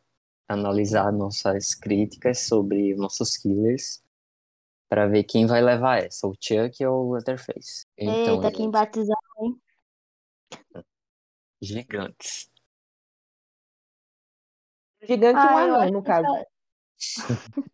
analisar 0.49 1.13
nossas 1.13 1.75
críticas 1.75 2.41
sobre 2.47 2.95
nossos 2.95 3.37
killers 3.37 4.03
para 4.89 5.07
ver 5.07 5.25
quem 5.25 5.47
vai 5.47 5.61
levar 5.61 6.03
essa, 6.03 6.27
o 6.27 6.35
Chuck 6.41 6.85
ou 6.87 7.09
o 7.09 7.13
Leatherface. 7.13 7.87
Então, 7.97 8.37
Eita, 8.37 8.51
quem 8.51 8.71
batizar, 8.71 9.19
hein? 9.41 9.61
Gigantes. 11.61 12.51
Gigante 15.03 15.39
ah, 15.39 15.55
um 15.55 15.59
anão, 15.59 15.91
no 15.93 16.03
caso. 16.03 16.27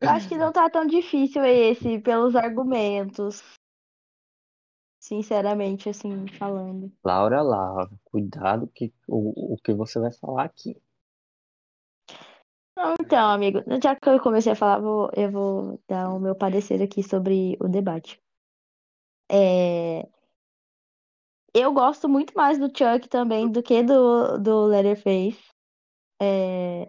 acho 0.00 0.28
que 0.28 0.36
não 0.36 0.52
tá 0.52 0.68
tão 0.68 0.86
difícil 0.86 1.44
esse, 1.44 1.98
pelos 2.00 2.36
argumentos. 2.36 3.42
Sinceramente, 5.00 5.88
assim, 5.88 6.26
falando. 6.28 6.90
Laura, 7.04 7.42
Laura, 7.42 7.90
cuidado 8.04 8.66
que, 8.68 8.92
o, 9.06 9.54
o 9.54 9.56
que 9.58 9.72
você 9.74 9.98
vai 9.98 10.12
falar 10.12 10.44
aqui. 10.44 10.80
Então, 13.00 13.30
amigo, 13.30 13.60
já 13.82 13.94
que 13.94 14.08
eu 14.08 14.20
comecei 14.20 14.52
a 14.52 14.56
falar, 14.56 14.80
vou, 14.80 15.10
eu 15.14 15.30
vou 15.30 15.80
dar 15.86 16.08
o 16.08 16.18
meu 16.18 16.34
parecer 16.34 16.82
aqui 16.82 17.02
sobre 17.02 17.56
o 17.60 17.68
debate. 17.68 18.20
É... 19.30 20.08
Eu 21.54 21.72
gosto 21.72 22.08
muito 22.08 22.34
mais 22.34 22.58
do 22.58 22.66
Chuck 22.66 23.08
também 23.08 23.48
do 23.48 23.62
que 23.62 23.82
do, 23.82 24.38
do 24.38 24.66
Leatherface. 24.66 25.53
É... 26.24 26.88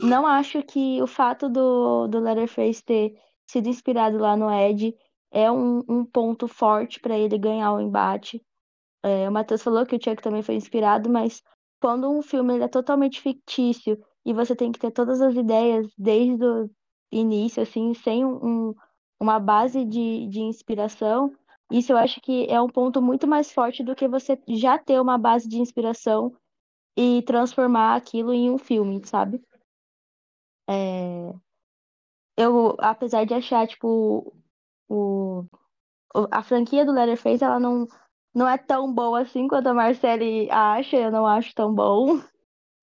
Não 0.00 0.26
acho 0.26 0.62
que 0.62 1.00
o 1.00 1.06
fato 1.06 1.48
do, 1.48 2.06
do 2.08 2.20
Leatherface 2.20 2.84
ter 2.84 3.18
sido 3.46 3.68
inspirado 3.68 4.18
lá 4.18 4.36
no 4.36 4.50
Ed 4.52 4.94
é 5.30 5.50
um, 5.50 5.82
um 5.88 6.04
ponto 6.04 6.46
forte 6.46 7.00
para 7.00 7.18
ele 7.18 7.38
ganhar 7.38 7.72
o 7.72 7.80
embate. 7.80 8.44
É, 9.02 9.28
o 9.28 9.32
Matheus 9.32 9.62
falou 9.62 9.86
que 9.86 9.96
o 9.96 10.02
Chuck 10.02 10.22
também 10.22 10.42
foi 10.42 10.56
inspirado, 10.56 11.08
mas 11.08 11.42
quando 11.80 12.10
um 12.10 12.22
filme 12.22 12.58
é 12.58 12.68
totalmente 12.68 13.20
fictício 13.20 13.98
e 14.24 14.32
você 14.32 14.54
tem 14.54 14.72
que 14.72 14.78
ter 14.78 14.90
todas 14.90 15.20
as 15.20 15.34
ideias 15.34 15.86
desde 15.96 16.44
o 16.44 16.70
início, 17.12 17.62
assim, 17.62 17.94
sem 17.94 18.24
um, 18.24 18.74
uma 19.20 19.38
base 19.38 19.84
de, 19.84 20.26
de 20.26 20.40
inspiração. 20.40 21.32
Isso 21.70 21.92
eu 21.92 21.96
acho 21.96 22.20
que 22.20 22.46
é 22.48 22.60
um 22.60 22.68
ponto 22.68 23.00
muito 23.00 23.26
mais 23.26 23.52
forte 23.52 23.82
do 23.82 23.94
que 23.94 24.08
você 24.08 24.38
já 24.48 24.78
ter 24.78 25.00
uma 25.00 25.16
base 25.16 25.48
de 25.48 25.58
inspiração 25.58 26.32
e 26.96 27.22
transformar 27.22 27.94
aquilo 27.94 28.32
em 28.32 28.50
um 28.50 28.56
filme, 28.56 29.04
sabe? 29.04 29.42
É... 30.68 31.34
Eu, 32.36 32.76
apesar 32.78 33.24
de 33.24 33.34
achar, 33.34 33.66
tipo, 33.66 34.34
o... 34.88 35.44
a 36.30 36.42
franquia 36.42 36.84
do 36.84 36.92
Leatherface, 36.92 37.44
ela 37.44 37.60
não, 37.60 37.86
não 38.34 38.48
é 38.48 38.58
tão 38.58 38.92
boa 38.92 39.20
assim 39.20 39.46
quanto 39.46 39.68
a 39.68 39.74
Marcelle 39.74 40.50
acha, 40.50 40.96
eu 40.96 41.10
não 41.10 41.26
acho 41.26 41.54
tão 41.54 41.74
bom. 41.74 42.20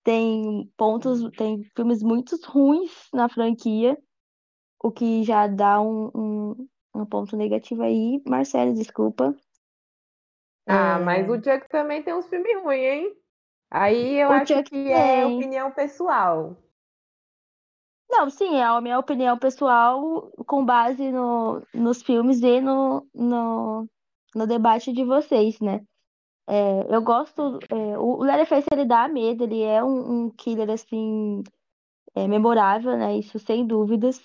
Tem 0.04 0.70
pontos, 0.76 1.22
tem 1.36 1.64
filmes 1.74 2.02
muito 2.02 2.36
ruins 2.46 3.08
na 3.12 3.26
franquia, 3.26 3.96
o 4.82 4.92
que 4.92 5.24
já 5.24 5.46
dá 5.46 5.80
um, 5.80 6.10
um, 6.14 6.68
um 6.94 7.06
ponto 7.06 7.36
negativo 7.36 7.82
aí. 7.82 8.22
Marcelo, 8.26 8.74
desculpa. 8.74 9.34
Ah, 10.66 10.98
é... 11.00 11.04
mas 11.04 11.28
o 11.28 11.36
Chuck 11.36 11.68
também 11.70 12.02
tem 12.02 12.12
uns 12.12 12.28
filmes 12.28 12.62
ruins, 12.62 12.82
hein? 12.82 13.23
Aí 13.74 14.20
eu 14.20 14.28
o 14.28 14.32
acho 14.32 14.54
Chuck 14.54 14.70
que 14.70 14.70
tem. 14.70 14.92
é 14.92 15.26
opinião 15.26 15.70
pessoal. 15.72 16.56
Não, 18.08 18.30
sim, 18.30 18.54
é 18.56 18.62
a 18.62 18.80
minha 18.80 18.98
opinião 18.98 19.36
pessoal 19.36 20.30
com 20.46 20.64
base 20.64 21.10
no, 21.10 21.60
nos 21.74 22.02
filmes 22.02 22.40
e 22.42 22.60
no, 22.60 23.04
no, 23.12 23.88
no 24.34 24.46
debate 24.46 24.92
de 24.92 25.04
vocês, 25.04 25.58
né? 25.60 25.84
É, 26.46 26.94
eu 26.94 27.02
gosto. 27.02 27.58
É, 27.68 27.98
o 27.98 28.22
Leatherface 28.22 28.68
ele 28.70 28.84
dá 28.84 29.08
medo, 29.08 29.44
ele 29.44 29.62
é 29.62 29.82
um, 29.82 30.26
um 30.26 30.30
killer 30.30 30.70
assim 30.70 31.42
é, 32.14 32.28
memorável, 32.28 32.96
né? 32.96 33.16
Isso 33.18 33.38
sem 33.40 33.66
dúvidas. 33.66 34.20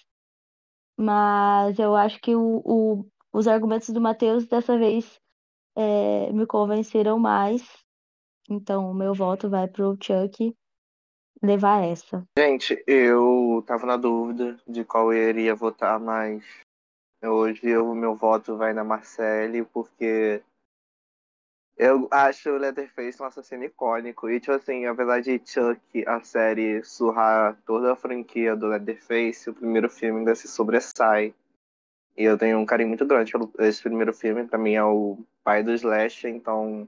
Mas 0.95 1.79
eu 1.79 1.95
acho 1.95 2.19
que 2.21 2.35
o, 2.35 2.61
o 2.65 3.05
os 3.31 3.47
argumentos 3.47 3.89
do 3.89 4.01
Matheus 4.01 4.47
dessa 4.47 4.77
vez 4.77 5.19
é, 5.75 6.31
me 6.31 6.45
convenceram 6.45 7.17
mais. 7.19 7.63
Então, 8.49 8.89
o 8.89 8.93
meu 8.93 9.13
voto 9.13 9.49
vai 9.49 9.67
pro 9.67 9.97
Chuck 10.01 10.55
levar 11.41 11.83
essa. 11.83 12.23
Gente, 12.37 12.83
eu 12.87 13.63
tava 13.65 13.85
na 13.85 13.95
dúvida 13.95 14.57
de 14.67 14.83
qual 14.83 15.13
eu 15.13 15.29
iria 15.29 15.55
votar, 15.55 15.99
mas 15.99 16.43
hoje 17.23 17.77
o 17.77 17.93
meu 17.93 18.15
voto 18.15 18.57
vai 18.57 18.73
na 18.73 18.83
Marcele, 18.83 19.63
porque 19.65 20.41
eu 21.77 22.09
acho 22.11 22.49
o 22.49 22.57
Leatherface 22.57 23.21
um 23.21 23.25
assassino 23.25 23.63
icônico. 23.63 24.29
E, 24.29 24.39
tipo 24.39 24.51
assim, 24.51 24.85
apesar 24.85 25.21
de 25.21 25.41
Chuck, 25.45 25.79
a 26.05 26.21
série, 26.21 26.83
surrar 26.83 27.57
toda 27.65 27.93
a 27.93 27.95
franquia 27.95 28.55
do 28.55 28.67
Leatherface, 28.67 29.49
o 29.49 29.53
primeiro 29.53 29.89
filme 29.89 30.19
ainda 30.19 30.35
se 30.35 30.47
sobressai. 30.47 31.33
E 32.17 32.23
eu 32.25 32.37
tenho 32.37 32.59
um 32.59 32.65
carinho 32.65 32.89
muito 32.89 33.05
grande 33.05 33.31
pelo 33.31 33.49
esse 33.59 33.81
primeiro 33.81 34.13
filme. 34.13 34.45
Pra 34.45 34.57
mim 34.57 34.73
é 34.73 34.83
o 34.83 35.19
pai 35.41 35.63
do 35.63 35.71
Slash, 35.71 36.27
então 36.27 36.85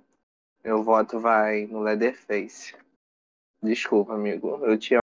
meu 0.64 0.84
voto 0.84 1.20
vai 1.20 1.66
no 1.66 1.82
Leatherface. 1.82 2.76
Desculpa, 3.62 4.14
amigo. 4.14 4.64
Eu 4.66 4.78
te 4.78 4.96
amo. 4.96 5.02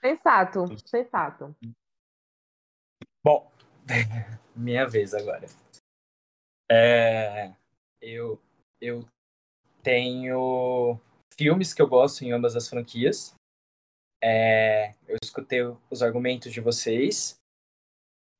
Sensato, 0.00 0.66
sensato. 0.86 1.56
Bom, 3.24 3.50
minha 4.54 4.86
vez 4.86 5.14
agora. 5.14 5.46
É, 6.70 7.54
eu, 8.00 8.40
eu 8.80 9.04
tenho 9.82 11.00
filmes 11.36 11.72
que 11.72 11.80
eu 11.80 11.88
gosto 11.88 12.22
em 12.22 12.32
ambas 12.32 12.54
as 12.56 12.68
franquias. 12.68 13.34
É, 14.22 14.94
eu 15.06 15.18
escutei 15.22 15.60
os 15.90 16.02
argumentos 16.02 16.52
de 16.52 16.60
vocês. 16.60 17.36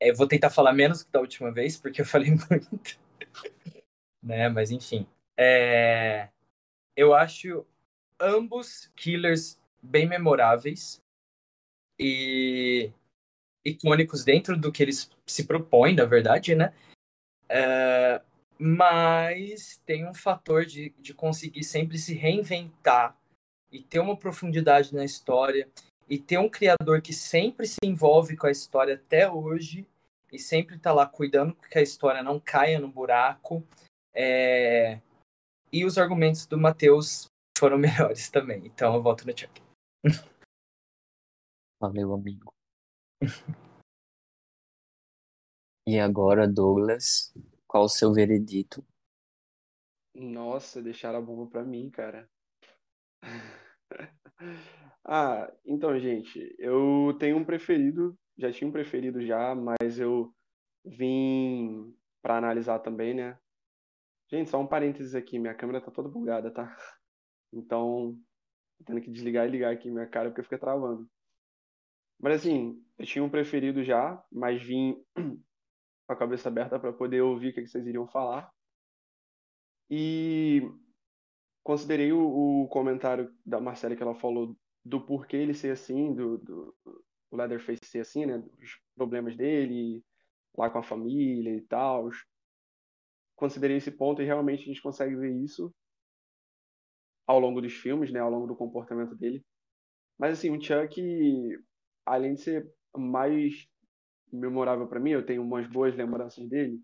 É, 0.00 0.12
vou 0.12 0.26
tentar 0.26 0.50
falar 0.50 0.72
menos 0.72 1.02
que 1.02 1.10
da 1.10 1.20
última 1.20 1.50
vez, 1.50 1.78
porque 1.78 2.00
eu 2.00 2.06
falei 2.06 2.30
muito. 2.50 2.98
né? 4.22 4.48
Mas 4.48 4.70
enfim. 4.70 5.06
É, 5.36 6.28
eu 6.96 7.14
acho 7.14 7.66
ambos 8.20 8.90
killers 8.94 9.58
bem 9.82 10.08
memoráveis 10.08 11.02
e 11.98 12.90
icônicos 13.64 14.24
dentro 14.24 14.56
do 14.56 14.70
que 14.70 14.82
eles 14.82 15.10
se 15.26 15.44
propõem, 15.46 15.94
na 15.94 16.04
verdade, 16.04 16.54
né? 16.54 16.72
É, 17.48 18.20
mas 18.58 19.80
tem 19.84 20.06
um 20.08 20.14
fator 20.14 20.64
de, 20.64 20.94
de 20.98 21.12
conseguir 21.12 21.64
sempre 21.64 21.98
se 21.98 22.14
reinventar 22.14 23.16
e 23.70 23.82
ter 23.82 23.98
uma 23.98 24.16
profundidade 24.16 24.94
na 24.94 25.04
história 25.04 25.68
e 26.08 26.18
ter 26.18 26.38
um 26.38 26.48
criador 26.48 27.00
que 27.00 27.12
sempre 27.12 27.66
se 27.66 27.78
envolve 27.82 28.36
com 28.36 28.46
a 28.46 28.50
história 28.50 28.94
até 28.94 29.30
hoje 29.30 29.86
e 30.32 30.38
sempre 30.38 30.76
está 30.76 30.92
lá 30.92 31.06
cuidando 31.06 31.56
que 31.70 31.78
a 31.78 31.82
história 31.82 32.22
não 32.22 32.38
caia 32.38 32.78
no 32.78 32.88
buraco. 32.88 33.66
É... 34.12 35.00
E 35.74 35.84
os 35.84 35.98
argumentos 35.98 36.46
do 36.46 36.56
Matheus 36.56 37.26
foram 37.58 37.76
melhores 37.82 38.30
também. 38.30 38.64
Então 38.64 38.94
eu 38.94 39.02
voto 39.02 39.26
no 39.26 39.36
Chuck. 39.36 39.60
Valeu, 41.80 42.14
amigo. 42.14 42.54
E 45.84 45.98
agora, 45.98 46.46
Douglas, 46.46 47.34
qual 47.66 47.86
o 47.86 47.88
seu 47.88 48.12
veredito? 48.12 48.86
Nossa, 50.14 50.80
deixaram 50.80 51.18
a 51.18 51.22
bomba 51.22 51.50
pra 51.50 51.64
mim, 51.64 51.90
cara. 51.90 52.30
ah, 55.04 55.52
então, 55.64 55.98
gente, 55.98 56.54
eu 56.56 57.16
tenho 57.18 57.36
um 57.36 57.44
preferido, 57.44 58.16
já 58.38 58.52
tinha 58.52 58.68
um 58.68 58.72
preferido 58.72 59.26
já, 59.26 59.56
mas 59.56 59.98
eu 59.98 60.32
vim 60.84 61.92
para 62.22 62.38
analisar 62.38 62.78
também, 62.78 63.12
né? 63.12 63.36
Gente, 64.34 64.50
só 64.50 64.60
um 64.60 64.66
parênteses 64.66 65.14
aqui, 65.14 65.38
minha 65.38 65.54
câmera 65.54 65.80
tá 65.80 65.92
toda 65.92 66.08
bugada, 66.08 66.50
tá? 66.50 66.76
Então, 67.52 68.18
tô 68.76 68.84
tendo 68.84 69.00
que 69.00 69.08
desligar 69.08 69.46
e 69.46 69.50
ligar 69.50 69.72
aqui 69.72 69.88
minha 69.88 70.08
cara 70.08 70.28
porque 70.28 70.42
fica 70.42 70.58
travando. 70.58 71.08
Mas 72.18 72.40
assim, 72.40 72.84
eu 72.98 73.06
tinha 73.06 73.22
um 73.22 73.30
preferido 73.30 73.84
já, 73.84 74.20
mas 74.32 74.60
vim 74.60 75.00
com 75.14 76.12
a 76.12 76.16
cabeça 76.16 76.48
aberta 76.48 76.80
para 76.80 76.92
poder 76.92 77.20
ouvir 77.20 77.50
o 77.50 77.54
que 77.54 77.64
vocês 77.64 77.86
iriam 77.86 78.08
falar. 78.08 78.52
E 79.88 80.68
considerei 81.62 82.12
o, 82.12 82.64
o, 82.64 82.68
comentário 82.68 83.32
da 83.46 83.60
Marcela 83.60 83.94
que 83.94 84.02
ela 84.02 84.16
falou 84.16 84.56
do 84.84 85.00
porquê 85.00 85.36
ele 85.36 85.54
ser 85.54 85.70
assim, 85.70 86.12
do, 86.12 86.38
do 86.38 86.74
Leatherface 87.30 87.84
ser 87.84 88.00
assim, 88.00 88.26
né? 88.26 88.42
Os 88.60 88.80
problemas 88.96 89.36
dele, 89.36 90.04
lá 90.58 90.68
com 90.68 90.78
a 90.78 90.82
família 90.82 91.54
e 91.54 91.60
tal. 91.60 92.10
Considerei 93.44 93.76
esse 93.76 93.90
ponto 93.90 94.22
e 94.22 94.24
realmente 94.24 94.62
a 94.62 94.64
gente 94.64 94.80
consegue 94.80 95.14
ver 95.16 95.30
isso 95.30 95.70
ao 97.26 97.38
longo 97.38 97.60
dos 97.60 97.74
filmes, 97.74 98.10
né? 98.10 98.18
Ao 98.18 98.30
longo 98.30 98.46
do 98.46 98.56
comportamento 98.56 99.14
dele. 99.14 99.44
Mas 100.18 100.38
assim, 100.38 100.48
o 100.48 100.58
Chuck, 100.58 100.98
além 102.06 102.36
de 102.36 102.40
ser 102.40 102.66
mais 102.96 103.68
memorável 104.32 104.88
para 104.88 104.98
mim, 104.98 105.10
eu 105.10 105.26
tenho 105.26 105.42
umas 105.42 105.66
boas 105.66 105.94
lembranças 105.94 106.48
dele. 106.48 106.80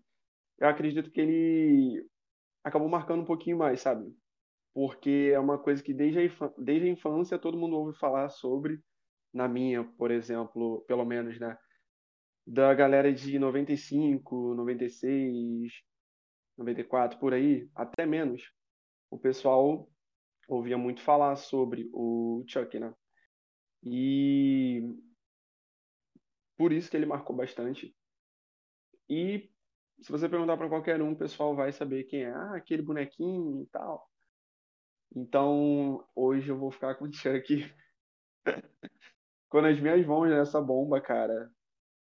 Eu 0.59 0.67
acredito 0.67 1.09
que 1.09 1.19
ele 1.19 2.07
acabou 2.63 2.87
marcando 2.87 3.21
um 3.21 3.25
pouquinho 3.25 3.57
mais, 3.57 3.81
sabe? 3.81 4.05
Porque 4.71 5.31
é 5.33 5.39
uma 5.39 5.57
coisa 5.57 5.81
que 5.81 5.95
desde 5.95 6.19
a, 6.19 6.53
desde 6.59 6.87
a 6.87 6.91
infância 6.91 7.39
todo 7.39 7.57
mundo 7.57 7.75
ouve 7.75 7.97
falar 7.97 8.29
sobre, 8.29 8.79
na 9.33 9.47
minha, 9.47 9.83
por 9.97 10.11
exemplo, 10.11 10.85
pelo 10.87 11.05
menos, 11.05 11.39
né? 11.39 11.57
Da 12.45 12.71
galera 12.75 13.11
de 13.11 13.39
95, 13.39 14.53
96, 14.53 15.71
94, 16.61 17.19
por 17.19 17.33
aí, 17.33 17.69
até 17.75 18.05
menos. 18.05 18.51
O 19.09 19.17
pessoal 19.17 19.89
ouvia 20.47 20.77
muito 20.77 21.01
falar 21.01 21.35
sobre 21.35 21.89
o 21.93 22.43
Chuck, 22.47 22.79
né? 22.79 22.93
E 23.83 24.81
por 26.57 26.71
isso 26.71 26.89
que 26.89 26.97
ele 26.97 27.05
marcou 27.05 27.35
bastante. 27.35 27.95
E 29.09 29.49
se 30.01 30.11
você 30.11 30.29
perguntar 30.29 30.57
para 30.57 30.69
qualquer 30.69 31.01
um, 31.01 31.11
o 31.11 31.17
pessoal 31.17 31.55
vai 31.55 31.71
saber 31.71 32.05
quem 32.05 32.23
é. 32.23 32.31
Ah, 32.31 32.55
aquele 32.55 32.81
bonequinho 32.81 33.61
e 33.61 33.65
tal. 33.67 34.09
Então, 35.15 36.07
hoje 36.15 36.49
eu 36.49 36.57
vou 36.57 36.71
ficar 36.71 36.95
com 36.95 37.05
o 37.05 37.13
Chuck. 37.13 37.71
Quando 39.49 39.67
as 39.67 39.79
minhas 39.79 40.05
mãos 40.05 40.29
nessa 40.29 40.61
bomba, 40.61 41.01
cara. 41.01 41.51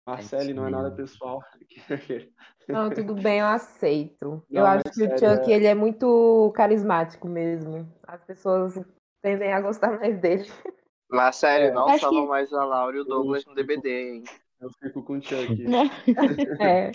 Marcele, 0.10 0.54
não 0.54 0.68
é 0.68 0.70
nada 0.70 0.92
pessoal. 0.92 1.42
Não, 2.68 2.88
tudo 2.92 3.16
bem, 3.16 3.40
eu 3.40 3.48
aceito. 3.48 4.44
Não, 4.48 4.62
eu 4.62 4.66
acho 4.68 4.84
que 4.94 5.04
o 5.04 5.10
Chuck, 5.18 5.52
é... 5.52 5.56
ele 5.56 5.66
é 5.66 5.74
muito 5.74 6.52
carismático 6.56 7.28
mesmo. 7.28 7.92
As 8.04 8.24
pessoas 8.24 8.80
tendem 9.24 9.52
a 9.52 9.60
gostar 9.60 9.98
mais 9.98 10.20
dele. 10.20 10.48
Mas 11.10 11.38
sério, 11.38 11.70
é, 11.70 11.72
não 11.72 11.98
salva 11.98 12.22
que... 12.22 12.28
mais 12.28 12.54
a 12.54 12.64
Laura 12.64 12.96
e 12.96 13.00
o 13.00 13.04
Douglas 13.04 13.44
no 13.46 13.56
DBD, 13.56 13.90
hein? 13.90 14.24
Eu 14.62 14.70
fico 14.80 15.02
com 15.02 15.14
o 15.18 15.22
Chuck. 15.22 15.48
Não. 15.66 15.90
é. 16.64 16.92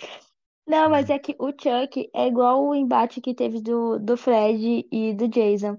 Não, 0.67 0.89
mas 0.89 1.11
é 1.11 1.19
que 1.19 1.35
o 1.39 1.49
Chuck 1.49 2.09
é 2.15 2.27
igual 2.29 2.65
o 2.65 2.75
embate 2.75 3.21
que 3.21 3.35
teve 3.35 3.61
do, 3.61 3.99
do 3.99 4.17
Fred 4.17 4.87
e 4.91 5.13
do 5.13 5.29
Jason. 5.29 5.77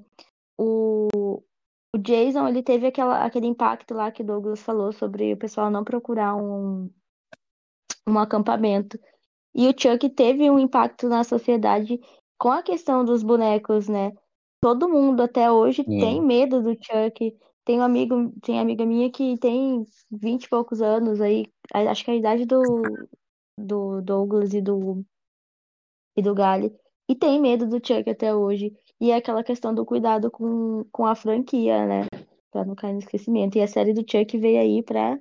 O, 0.58 1.42
o 1.96 1.98
Jason, 1.98 2.48
ele 2.48 2.62
teve 2.62 2.88
aquela, 2.88 3.24
aquele 3.24 3.48
impacto 3.48 3.94
lá 3.94 4.12
que 4.12 4.22
o 4.22 4.26
Douglas 4.26 4.62
falou 4.62 4.92
sobre 4.92 5.34
o 5.34 5.38
pessoal 5.38 5.72
não 5.72 5.84
procurar 5.84 6.36
um, 6.36 6.90
um 8.08 8.18
acampamento. 8.20 9.00
E 9.54 9.68
o 9.68 9.74
Chuck 9.78 10.10
teve 10.10 10.50
um 10.50 10.60
impacto 10.60 11.08
na 11.08 11.24
sociedade 11.24 12.00
com 12.38 12.50
a 12.50 12.62
questão 12.62 13.06
dos 13.06 13.24
bonecos, 13.24 13.88
né? 13.88 14.12
Todo 14.62 14.90
mundo 14.90 15.22
até 15.22 15.52
hoje 15.52 15.84
tem 15.84 16.22
medo 16.22 16.62
do 16.62 16.72
Chuck. 16.72 17.36
Tem 17.64 17.80
um 17.80 17.84
amigo, 17.84 18.32
tem 18.44 18.60
amiga 18.60 18.86
minha 18.86 19.10
que 19.10 19.38
tem 19.40 19.84
vinte 20.12 20.44
e 20.44 20.50
poucos 20.50 20.84
anos 20.84 21.20
aí, 21.20 21.48
acho 21.74 22.06
que 22.06 22.12
é 22.12 22.14
a 22.14 22.18
idade 22.18 22.46
do, 22.46 22.62
do 23.58 24.02
Douglas 24.04 24.54
e 24.54 24.62
do 24.62 25.04
e 26.16 26.22
do 26.22 26.36
Gali, 26.36 26.72
e 27.10 27.16
tem 27.16 27.42
medo 27.42 27.68
do 27.68 27.86
Chuck 27.86 28.08
até 28.08 28.36
hoje. 28.36 28.72
E 29.02 29.10
é 29.10 29.16
aquela 29.16 29.44
questão 29.44 29.74
do 29.74 29.84
cuidado 29.84 30.30
com, 30.30 30.86
com 30.92 31.08
a 31.08 31.16
franquia, 31.16 31.88
né? 31.88 32.06
Pra 32.52 32.64
não 32.64 32.76
cair 32.76 32.94
no 32.94 33.00
esquecimento. 33.00 33.58
E 33.58 33.62
a 33.62 33.68
série 33.68 33.94
do 33.94 34.06
Chuck 34.10 34.38
veio 34.38 34.62
aí 34.62 34.84
pra 34.84 35.20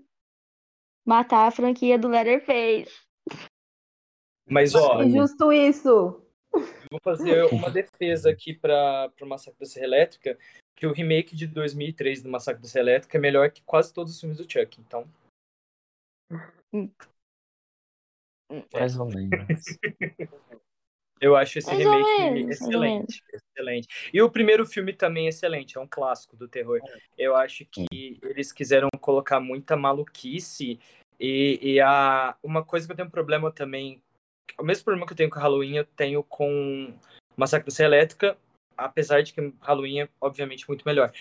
matar 1.05 1.47
a 1.47 1.51
franquia 1.51 1.99
do 1.99 2.09
Leatherface. 2.09 3.05
Mas, 4.49 4.75
ó. 4.75 5.03
É 5.03 5.09
justo 5.09 5.53
isso. 5.53 6.21
Vou 6.91 7.01
fazer 7.03 7.45
uma 7.53 7.71
defesa 7.71 8.31
aqui 8.31 8.55
para 8.55 9.13
o 9.21 9.27
Massacre 9.27 9.59
da 9.59 9.67
Serra 9.67 9.87
Elétrica, 9.87 10.39
que 10.77 10.87
o 10.87 10.93
remake 10.93 11.35
de 11.35 11.47
2003 11.47 12.23
do 12.23 12.31
Massacre 12.31 12.63
da 12.63 12.69
Serra 12.69 12.91
Elétrica 12.91 13.19
é 13.19 13.21
melhor 13.21 13.51
que 13.51 13.63
quase 13.65 13.93
todos 13.93 14.15
os 14.15 14.21
filmes 14.21 14.39
do 14.39 14.51
Chuck, 14.51 14.81
então... 14.81 15.09
Mais 18.73 18.99
ou 18.99 19.07
menos. 19.07 19.65
Eu 21.21 21.37
acho 21.37 21.59
esse 21.59 21.69
Mais 21.69 21.79
remake 21.79 22.51
excelente, 22.51 23.23
excelente. 23.33 24.11
E 24.13 24.21
o 24.21 24.31
primeiro 24.31 24.67
filme 24.67 24.93
também 24.93 25.27
é 25.27 25.29
excelente, 25.29 25.79
é 25.79 25.81
um 25.81 25.87
clássico 25.87 26.37
do 26.37 26.49
terror. 26.49 26.81
Eu 27.17 27.35
acho 27.37 27.65
que 27.65 28.19
eles 28.23 28.53
quiseram 28.53 28.89
colocar 29.01 29.41
muita 29.41 29.77
maluquice 29.77 30.79
e, 31.19 31.59
e 31.63 31.81
a, 31.81 32.37
uma 32.43 32.65
coisa 32.65 32.87
que 32.87 32.93
eu 32.93 32.97
tenho 32.97 33.09
um 33.09 33.11
problema 33.11 33.51
também 33.51 34.03
o 34.59 34.63
mesmo 34.63 34.85
problema 34.85 35.07
que 35.07 35.13
eu 35.13 35.17
tenho 35.17 35.31
com 35.31 35.39
Halloween, 35.39 35.77
eu 35.77 35.85
tenho 35.85 36.23
com 36.23 36.93
Massacre 37.37 37.67
da 37.67 37.75
Serra 37.75 37.89
Elétrica, 37.89 38.37
apesar 38.77 39.23
de 39.23 39.33
que 39.33 39.53
Halloween 39.61 40.03
é, 40.03 40.09
obviamente, 40.21 40.69
muito 40.69 40.85
melhor. 40.85 41.13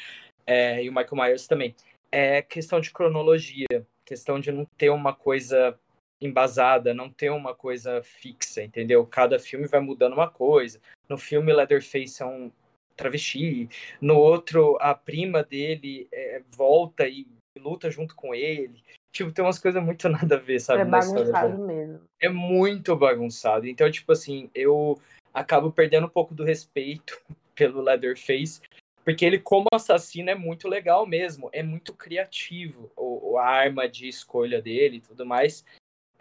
É, 0.46 0.84
e 0.84 0.90
o 0.90 0.94
Michael 0.94 1.16
Myers 1.16 1.48
também. 1.48 1.76
É 2.12 2.42
questão 2.42 2.80
de 2.80 2.92
cronologia, 2.92 3.88
questão 4.06 4.40
de 4.40 4.52
não 4.52 4.66
ter 4.78 4.90
uma 4.90 5.14
coisa 5.14 5.78
embasada, 6.22 6.94
não 6.94 7.10
ter 7.10 7.30
uma 7.30 7.54
coisa 7.54 8.02
fixa, 8.02 8.64
entendeu? 8.64 9.06
Cada 9.06 9.38
filme 9.40 9.68
vai 9.68 9.80
mudando 9.80 10.14
uma 10.14 10.30
coisa. 10.30 10.80
No 11.10 11.18
filme, 11.18 11.54
Leatherface 11.54 12.22
é 12.22 12.26
um 12.26 12.52
travesti. 12.96 13.70
No 14.00 14.18
outro, 14.18 14.78
a 14.80 14.94
prima 14.94 15.44
dele 15.44 16.08
é, 16.12 16.42
volta 16.56 17.08
e 17.08 17.28
luta 17.60 17.92
junto 17.92 18.16
com 18.16 18.34
ele. 18.34 18.82
Tipo, 19.12 19.32
tem 19.32 19.46
umas 19.46 19.60
coisas 19.60 19.84
muito 19.84 20.08
nada 20.10 20.36
a 20.36 20.40
ver, 20.40 20.60
sabe? 20.60 20.82
É 20.82 20.86
bagunçado 20.86 21.58
mesmo. 21.60 22.02
É 22.20 22.30
muito 22.30 22.96
bagunçado. 22.96 23.68
Então, 23.68 23.90
tipo 23.92 24.12
assim, 24.12 24.50
eu 24.56 25.00
acabo 25.34 25.72
perdendo 25.72 26.08
um 26.08 26.10
pouco 26.10 26.34
do 26.34 26.44
respeito 26.44 27.20
pelo 27.56 27.82
Leatherface, 27.82 28.62
porque 29.04 29.26
ele, 29.26 29.38
como 29.38 29.68
assassino, 29.74 30.30
é 30.30 30.36
muito 30.36 30.68
legal 30.68 31.06
mesmo. 31.06 31.50
É 31.52 31.62
muito 31.62 31.94
criativo. 31.94 32.90
O, 32.96 33.38
a 33.38 33.46
arma 33.46 33.88
de 33.88 34.08
escolha 34.08 34.62
dele 34.62 34.98
e 34.98 35.02
tudo 35.02 35.26
mais. 35.26 35.66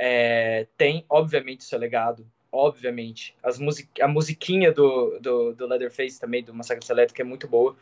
É, 0.04 0.66
tem, 0.76 1.06
obviamente, 1.08 1.62
seu 1.62 1.78
legado. 1.78 2.26
Obviamente. 2.50 3.36
As 3.40 3.60
music, 3.60 4.02
a 4.02 4.08
musiquinha 4.08 4.72
do, 4.72 5.16
do, 5.20 5.54
do 5.54 5.66
Leatherface 5.68 6.18
também, 6.18 6.42
do 6.42 6.52
Massacre 6.52 6.84
Elétrico, 6.90 7.20
é 7.20 7.24
muito 7.24 7.46
boa. 7.46 7.76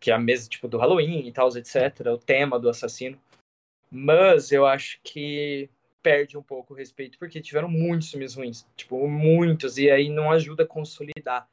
Que 0.00 0.10
é 0.10 0.14
a 0.14 0.18
mesa, 0.18 0.48
tipo, 0.48 0.66
do 0.66 0.78
Halloween 0.78 1.28
e 1.28 1.32
tal, 1.32 1.54
etc. 1.54 2.06
O 2.06 2.16
tema 2.16 2.58
do 2.58 2.70
assassino. 2.70 3.20
Mas 3.90 4.50
eu 4.50 4.64
acho 4.64 4.98
que 5.04 5.68
perde 6.02 6.38
um 6.38 6.42
pouco 6.42 6.72
o 6.72 6.76
respeito, 6.76 7.18
porque 7.18 7.38
tiveram 7.38 7.68
muitos 7.68 8.10
filmes 8.10 8.34
ruins, 8.34 8.66
tipo, 8.74 9.06
muitos, 9.06 9.76
e 9.76 9.90
aí 9.90 10.08
não 10.08 10.30
ajuda 10.30 10.62
a 10.62 10.66
consolidar. 10.66 11.46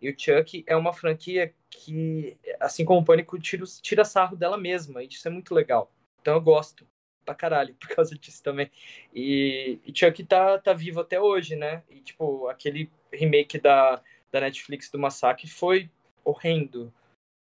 E 0.00 0.08
o 0.08 0.14
Chuck 0.18 0.64
é 0.66 0.76
uma 0.76 0.94
franquia 0.94 1.52
que, 1.68 2.38
assim 2.58 2.86
como 2.86 3.00
o 3.00 3.04
Pânico, 3.04 3.38
tira, 3.38 3.64
tira 3.82 4.04
sarro 4.04 4.36
dela 4.36 4.56
mesma, 4.56 5.02
e 5.02 5.08
isso 5.08 5.28
é 5.28 5.30
muito 5.30 5.54
legal. 5.54 5.92
Então 6.22 6.34
eu 6.34 6.40
gosto 6.40 6.86
pra 7.28 7.34
caralho 7.34 7.74
por 7.80 7.88
causa 7.88 8.14
disso 8.16 8.42
também. 8.42 8.70
E, 9.14 9.78
e 9.84 9.92
Chuck 9.94 10.24
tá, 10.24 10.58
tá 10.58 10.72
vivo 10.72 11.00
até 11.00 11.20
hoje, 11.20 11.54
né? 11.54 11.82
E, 11.90 12.00
tipo, 12.00 12.48
aquele 12.48 12.90
remake 13.12 13.58
da, 13.58 14.02
da 14.32 14.40
Netflix 14.40 14.90
do 14.90 14.98
Massacre 14.98 15.48
foi 15.48 15.90
horrendo. 16.24 16.92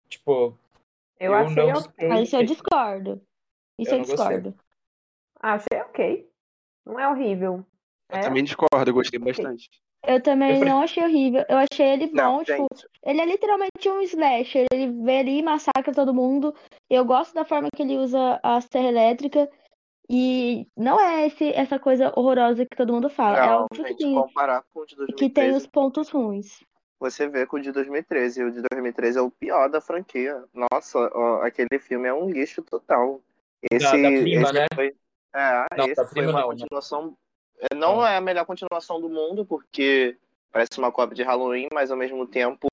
Tipo. 0.09 0.57
Eu, 1.21 1.33
eu 1.33 1.35
achei 1.35 1.67
não... 1.67 1.79
ok. 1.79 2.11
Aí 2.11 2.29
eu 2.33 2.45
discordo. 2.45 3.23
Isso 3.79 3.93
eu, 3.93 3.99
eu 3.99 4.05
discordo. 4.05 4.55
Achei 5.41 5.81
ok. 5.81 6.31
Não 6.87 6.99
é 6.99 7.09
horrível. 7.09 7.65
Eu 8.11 8.19
é? 8.19 8.21
também 8.21 8.45
discordo, 8.45 8.91
eu 8.91 8.95
gostei 8.95 9.19
bastante. 9.19 9.71
Eu 10.07 10.23
também 10.23 10.59
eu 10.59 10.67
não 10.67 10.83
achei 10.83 11.03
horrível. 11.03 11.45
Eu 11.49 11.57
achei 11.57 11.87
ele 11.87 12.09
bom, 12.09 12.17
não, 12.17 12.45
tipo, 12.45 12.69
gente. 12.75 12.87
ele 13.03 13.21
é 13.21 13.27
literalmente 13.27 13.89
um 13.89 14.03
slasher. 14.03 14.67
Ele 14.71 14.93
vê 15.03 15.19
ali 15.19 15.39
e 15.39 15.43
massacra 15.43 15.95
todo 15.95 16.13
mundo. 16.13 16.55
Eu 16.91 17.05
gosto 17.05 17.35
da 17.35 17.45
forma 17.45 17.69
que 17.75 17.83
ele 17.83 17.97
usa 17.97 18.39
a 18.43 18.61
serra 18.61 18.89
elétrica. 18.89 19.51
E 20.09 20.67
não 20.77 21.01
é 21.01 21.27
esse, 21.27 21.51
essa 21.53 21.79
coisa 21.79 22.13
horrorosa 22.15 22.67
que 22.67 22.77
todo 22.77 22.93
mundo 22.93 23.09
fala. 23.09 23.39
Não, 23.39 23.53
é 23.53 23.57
óbvio 23.57 23.87
gente, 23.89 23.97
que, 23.97 24.15
comparar 24.15 24.63
com 24.73 24.81
o 24.81 24.87
de 24.87 24.97
2013, 24.97 25.17
que 25.17 25.35
tem 25.35 25.57
os 25.57 25.67
pontos 25.67 26.09
ruins. 26.11 26.63
Você 27.01 27.29
vê 27.29 27.47
que 27.47 27.57
o 27.57 27.59
de 27.59 27.73
2013, 27.73 28.45
o 28.45 28.51
de 28.51 28.63
2013 28.71 29.19
é 29.19 29.23
o 29.23 29.31
pior 29.31 29.69
da 29.69 29.81
franquia. 29.81 30.45
Nossa, 30.53 30.99
ó, 30.99 31.43
aquele 31.43 31.79
filme 31.79 32.09
é 32.09 32.15
um 32.15 32.29
lixo 32.29 32.63
total. 32.63 33.21
Esse, 33.71 33.85
da, 33.85 33.91
da 33.91 34.23
prima, 34.23 34.43
esse 34.43 34.53
né? 34.53 34.67
Foi, 34.75 34.95
é, 35.35 35.67
não, 35.77 35.87
esse 35.87 36.05
foi 36.07 36.27
uma 36.27 36.41
não, 36.41 36.49
continuação. 36.49 37.07
Né? 37.07 37.69
Não 37.77 38.07
é 38.07 38.17
a 38.17 38.21
melhor 38.21 38.45
continuação 38.45 39.01
do 39.01 39.09
mundo, 39.09 39.45
porque 39.45 40.17
parece 40.53 40.79
uma 40.79 40.93
cópia 40.93 41.17
de 41.17 41.23
Halloween, 41.23 41.69
mas 41.73 41.91
ao 41.91 41.97
mesmo 41.97 42.27
tempo 42.27 42.69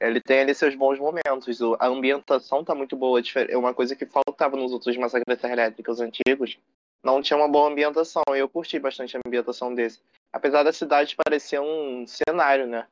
ele 0.00 0.20
tem 0.20 0.40
ali 0.40 0.54
seus 0.54 0.74
bons 0.74 0.98
momentos. 0.98 1.60
A 1.78 1.86
ambientação 1.86 2.64
tá 2.64 2.74
muito 2.74 2.96
boa. 2.96 3.20
É 3.48 3.56
uma 3.56 3.72
coisa 3.72 3.96
que 3.96 4.06
faltava 4.06 4.56
nos 4.56 4.72
outros 4.72 4.96
massacres 4.96 5.42
elétricos 5.42 6.00
antigos. 6.00 6.58
Não 7.02 7.22
tinha 7.22 7.36
uma 7.36 7.48
boa 7.48 7.70
ambientação. 7.70 8.22
E 8.34 8.38
eu 8.38 8.48
curti 8.48 8.78
bastante 8.78 9.16
a 9.16 9.20
ambientação 9.24 9.74
desse. 9.74 10.00
Apesar 10.32 10.62
da 10.62 10.72
cidade 10.72 11.16
parecer 11.16 11.60
um 11.60 12.06
cenário, 12.06 12.66
né? 12.66 12.86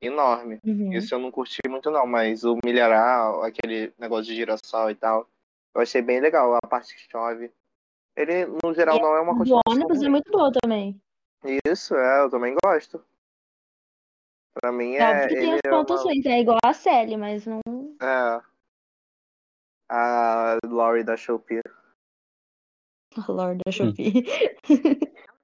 Enorme. 0.00 0.58
Uhum. 0.66 0.92
Isso 0.92 1.14
eu 1.14 1.18
não 1.18 1.30
curti 1.30 1.60
muito, 1.68 1.90
não. 1.90 2.06
Mas 2.06 2.44
o 2.44 2.58
milharal, 2.64 3.42
aquele 3.42 3.92
negócio 3.98 4.26
de 4.26 4.34
girassol 4.34 4.90
e 4.90 4.94
tal, 4.94 5.28
eu 5.74 5.80
achei 5.80 6.02
bem 6.02 6.20
legal. 6.20 6.54
A 6.54 6.66
parte 6.66 6.94
que 6.94 7.10
chove. 7.10 7.50
Ele, 8.16 8.46
no 8.64 8.74
geral, 8.74 8.96
e 8.96 9.00
não 9.00 9.14
é 9.14 9.20
uma 9.20 9.36
coisa. 9.36 9.54
O 9.54 9.60
ônibus 9.68 10.02
é 10.02 10.08
muito 10.08 10.30
boa 10.32 10.50
também. 10.62 11.00
Isso, 11.66 11.94
é, 11.94 12.22
eu 12.22 12.30
também 12.30 12.56
gosto. 12.64 13.02
Pra 14.60 14.72
mim 14.72 14.94
é. 14.94 15.10
Óbvio 15.10 15.28
que 15.28 15.34
tem 15.34 15.54
os 15.54 15.60
pontos 15.68 16.02
ruins, 16.02 16.24
é, 16.24 16.28
uma... 16.28 16.36
é 16.36 16.40
igual 16.40 16.58
a 16.64 16.72
Sally, 16.72 17.16
mas 17.16 17.46
não. 17.46 17.60
É. 18.00 18.42
A 19.88 20.58
Laurie 20.64 21.04
da 21.04 21.16
Shopee. 21.16 21.60
A 23.28 23.32
Laurie 23.32 23.60
da 23.64 23.70
Shopee. 23.70 24.24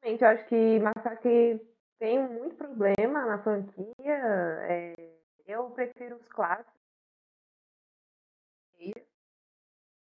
Realmente, 0.03 0.23
eu 0.23 0.29
acho 0.29 0.47
que 0.47 0.81
Massacre 0.81 1.61
tem 1.99 2.19
muito 2.29 2.57
problema 2.57 3.25
na 3.25 3.43
franquia. 3.43 3.95
É... 3.99 4.95
Eu 5.47 5.71
prefiro 5.71 6.17
os 6.17 6.29
clássicos. 6.29 6.73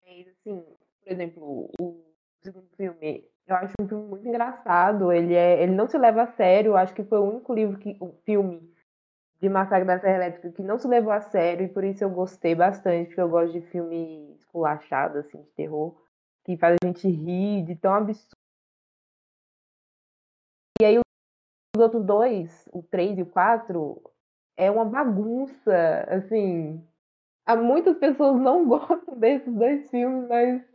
Mas, 0.06 0.28
assim, 0.28 0.64
por 1.04 1.12
exemplo, 1.12 1.70
o 1.80 2.04
segundo 2.42 2.68
filme, 2.76 3.30
eu 3.48 3.56
acho 3.56 3.74
um 3.80 3.88
filme 3.88 4.08
muito 4.08 4.28
engraçado. 4.28 5.12
Ele, 5.12 5.34
é, 5.34 5.62
ele 5.62 5.74
não 5.74 5.88
se 5.88 5.98
leva 5.98 6.24
a 6.24 6.32
sério. 6.34 6.70
Eu 6.70 6.78
acho 6.78 6.94
que 6.94 7.04
foi 7.04 7.20
o 7.20 7.30
único 7.30 7.54
livro 7.54 7.78
que, 7.78 7.98
o 8.00 8.14
filme 8.24 8.75
de 9.42 9.50
Massacre 9.50 9.86
da 9.86 10.00
Serra 10.00 10.16
Elétrica 10.16 10.52
que 10.52 10.64
não 10.64 10.78
se 10.78 10.88
levou 10.88 11.12
a 11.12 11.22
sério 11.22 11.66
e 11.66 11.70
por 11.70 11.84
isso 11.84 12.04
eu 12.04 12.10
gostei 12.10 12.56
bastante, 12.56 13.08
porque 13.08 13.22
eu 13.22 13.30
gosto 13.30 13.54
de 13.54 13.62
filme 13.68 14.34
esculachado, 14.36 15.20
assim, 15.20 15.42
de 15.42 15.52
terror, 15.52 15.96
que 16.44 16.58
faz 16.58 16.76
a 16.82 16.88
gente 16.88 17.08
rir 17.08 17.64
de 17.64 17.76
tão 17.76 17.94
absurdo. 17.94 18.36
E 20.80 20.86
aí 20.86 20.98
os 20.98 21.82
outros 21.82 22.06
dois, 22.06 22.70
o 22.72 22.82
3 22.84 23.20
e 23.20 23.22
o 23.22 23.26
4, 23.26 24.02
é 24.58 24.72
uma 24.72 24.86
bagunça, 24.86 26.06
assim. 26.10 26.86
Há 27.46 27.56
muitas 27.56 27.98
pessoas 27.98 28.40
não 28.42 28.66
gostam 28.68 29.18
desses 29.18 29.54
dois 29.54 29.90
filmes, 29.90 30.28
mas 30.28 30.75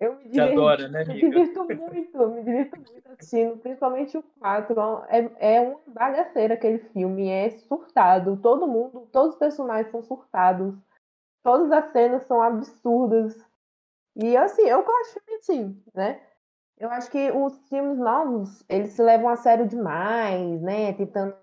eu 0.00 0.16
me 0.16 0.28
divirto, 0.28 0.52
adora, 0.52 0.88
né, 0.88 1.02
amiga? 1.02 1.14
me 1.14 1.20
divirto 1.20 1.64
muito, 1.64 2.28
me 2.28 2.42
divirto 2.44 2.76
muito 2.76 3.10
assistindo, 3.10 3.56
principalmente 3.58 4.16
o 4.16 4.22
4. 4.22 4.74
É, 5.08 5.56
é 5.56 5.60
uma 5.60 5.80
bagaceira 5.88 6.54
aquele 6.54 6.78
filme, 6.78 7.28
é 7.28 7.50
surtado. 7.50 8.36
Todo 8.36 8.68
mundo, 8.68 9.08
todos 9.10 9.32
os 9.32 9.38
personagens 9.38 9.90
são 9.90 10.02
surtados. 10.02 10.74
Todas 11.42 11.72
as 11.72 11.90
cenas 11.92 12.22
são 12.24 12.40
absurdas. 12.40 13.36
E 14.14 14.36
assim, 14.36 14.62
eu 14.62 14.84
gosto 14.84 15.20
de 15.26 15.34
assim, 15.34 15.82
né? 15.94 16.20
Eu 16.78 16.90
acho 16.90 17.10
que 17.10 17.30
os 17.32 17.58
filmes 17.68 17.98
novos, 17.98 18.64
eles 18.68 18.92
se 18.92 19.02
levam 19.02 19.28
a 19.28 19.36
sério 19.36 19.66
demais, 19.66 20.60
né? 20.60 20.92
Tentando 20.92 21.34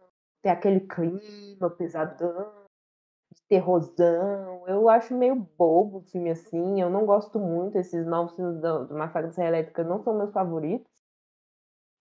ter 0.41 0.49
aquele 0.49 0.79
clima 0.79 1.69
pesadão 1.71 2.64
terrorzão. 3.47 4.63
Eu 4.67 4.89
acho 4.89 5.13
meio 5.13 5.35
bobo 5.35 5.99
o 5.99 6.01
filme 6.01 6.29
assim. 6.29 6.81
Eu 6.81 6.89
não 6.89 7.05
gosto 7.05 7.39
muito. 7.39 7.77
Esses 7.77 8.05
novos 8.05 8.35
filmes 8.35 8.59
do, 8.61 8.85
do 8.85 8.93
Massacre 8.95 9.27
da 9.27 9.33
Serra 9.33 9.47
Elétrica 9.49 9.83
não 9.83 10.03
são 10.03 10.17
meus 10.17 10.31
favoritos. 10.31 10.91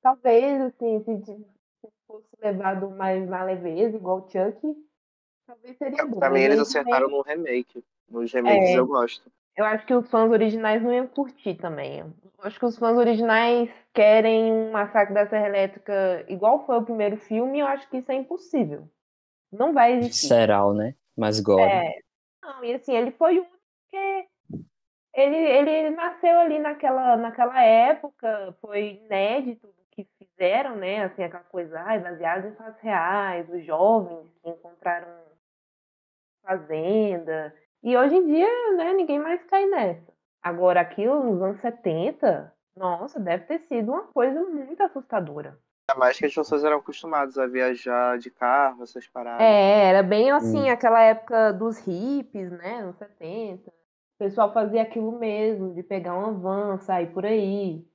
Talvez, 0.03 0.61
assim, 0.61 1.01
se, 1.03 1.25
se 1.25 1.47
fosse 2.07 2.29
levado 2.43 2.91
mais 2.91 3.27
na 3.29 3.43
leveza, 3.43 3.97
igual 3.97 4.19
o 4.19 4.29
Chuck, 4.29 4.61
talvez 5.47 5.77
seria 5.79 6.03
é, 6.03 6.07
bom. 6.07 6.19
Pra 6.19 6.31
mim, 6.31 6.41
eles 6.41 6.59
acertaram 6.59 7.09
no 7.09 7.23
remake. 7.23 7.83
Nos 8.09 8.33
remakes 8.33 8.71
é, 8.71 8.79
eu 8.79 8.87
gosto. 8.87 9.31
Eu 9.57 9.65
acho 9.65 9.87
que 9.87 9.95
os 9.95 10.11
fãs 10.11 10.31
originais 10.31 10.83
não 10.83 10.93
iam 10.93 11.07
curtir 11.07 11.55
também. 11.55 12.01
Eu 12.01 12.13
acho 12.43 12.59
que 12.59 12.67
os 12.67 12.77
fãs 12.77 12.97
originais 12.99 13.71
querem 13.93 14.53
um 14.53 14.73
Massacre 14.73 15.15
da 15.15 15.27
Serra 15.27 15.49
Elétrica 15.49 16.25
igual 16.29 16.67
foi 16.67 16.77
o 16.77 16.85
primeiro 16.85 17.17
filme, 17.17 17.59
e 17.59 17.61
eu 17.61 17.67
acho 17.67 17.89
que 17.89 17.99
isso 17.99 18.11
é 18.11 18.15
impossível. 18.15 18.89
Não 19.53 19.73
vai 19.73 19.95
existir. 19.95 20.27
Será, 20.27 20.71
né? 20.73 20.95
Mas 21.17 21.41
gore. 21.41 21.63
É. 21.63 21.95
Não, 22.43 22.65
e 22.65 22.75
assim, 22.75 22.95
ele 22.95 23.11
foi 23.13 23.41
um 23.41 23.47
que 23.91 24.29
ele, 25.15 25.37
ele 25.37 25.91
nasceu 25.91 26.39
ali 26.41 26.59
naquela, 26.59 27.17
naquela 27.17 27.63
época, 27.63 28.57
foi 28.61 29.01
inédito 29.05 29.67
do 29.69 29.85
que 29.91 30.07
fizeram, 30.19 30.77
né? 30.77 31.05
Assim, 31.05 31.23
aquela 31.23 31.45
coisa, 31.45 31.81
ai, 31.81 32.01
baseado 32.01 32.47
em 32.49 32.55
fatos 32.55 32.81
reais, 32.81 33.49
os 33.49 33.65
jovens 33.65 34.29
que 34.43 34.51
encontraram 34.51 35.09
fazenda. 36.43 37.55
E 37.83 37.97
hoje 37.97 38.17
em 38.17 38.27
dia, 38.27 38.77
né, 38.77 38.93
ninguém 38.95 39.19
mais 39.19 39.43
cai 39.45 39.67
nessa. 39.67 40.13
Agora, 40.43 40.81
aquilo 40.81 41.23
nos 41.23 41.41
anos 41.43 41.61
70, 41.61 42.53
nossa, 42.77 43.21
deve 43.21 43.45
ter 43.47 43.61
sido 43.61 43.93
uma 43.93 44.05
coisa 44.09 44.43
muito 44.45 44.83
assustadora. 44.83 45.59
Ainda 45.89 46.01
mais 46.01 46.19
que 46.19 46.25
as 46.25 46.35
pessoas 46.35 46.65
eram 46.65 46.79
acostumadas 46.79 47.37
a 47.37 47.47
viajar 47.47 48.19
de 48.19 48.31
carro, 48.31 48.83
essas 48.83 49.07
paradas. 49.07 49.43
É, 49.43 49.89
era 49.89 50.03
bem 50.03 50.31
assim, 50.31 50.63
hum. 50.63 50.73
aquela 50.73 51.03
época 51.03 51.53
dos 51.53 51.79
hippies, 51.79 52.51
né? 52.51 52.83
Nos 52.83 52.97
70. 52.97 53.71
O 53.71 54.19
pessoal 54.19 54.53
fazia 54.53 54.81
aquilo 54.81 55.19
mesmo, 55.19 55.75
de 55.75 55.83
pegar 55.83 56.17
uma 56.17 56.33
van, 56.33 56.79
sair 56.79 57.13
por 57.13 57.27
aí. 57.27 57.87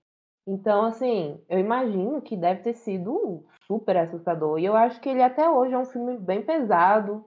Então, 0.45 0.86
assim, 0.86 1.43
eu 1.49 1.58
imagino 1.58 2.21
que 2.21 2.38
deve 2.38 2.62
ter 2.62 2.73
sido 2.73 3.45
super 3.65 3.97
assustador. 3.97 4.60
E 4.60 4.65
eu 4.65 4.75
acho 4.75 4.99
que 5.02 5.10
ele 5.10 5.23
até 5.23 5.49
hoje 5.49 5.73
é 5.73 5.78
um 5.78 5.86
filme 5.86 6.17
bem 6.17 6.43
pesado, 6.43 7.25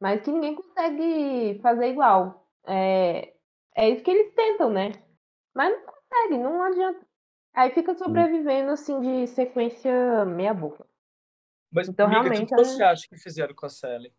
mas 0.00 0.20
que 0.20 0.30
ninguém 0.30 0.54
consegue 0.54 1.58
fazer 1.62 1.88
igual. 1.88 2.46
É, 2.66 3.32
é 3.74 3.88
isso 3.90 4.04
que 4.04 4.10
eles 4.10 4.34
tentam, 4.34 4.70
né? 4.70 4.92
Mas 5.54 5.72
não 5.72 5.86
consegue, 5.86 6.38
não 6.38 6.62
adianta. 6.62 7.09
Aí 7.52 7.70
fica 7.72 7.94
sobrevivendo, 7.94 8.70
assim, 8.70 9.00
de 9.00 9.26
sequência 9.26 10.24
meia 10.24 10.54
boca. 10.54 10.86
Mas, 11.70 11.88
Então, 11.88 12.06
amiga, 12.06 12.20
o 12.20 12.22
que, 12.24 12.28
realmente, 12.30 12.48
que 12.48 12.54
ela- 12.54 12.64
você 12.64 12.82
acha 12.82 13.08
que 13.08 13.16
fizeram 13.18 13.54
com 13.54 13.66
a 13.66 13.68
Sally? 13.68 14.12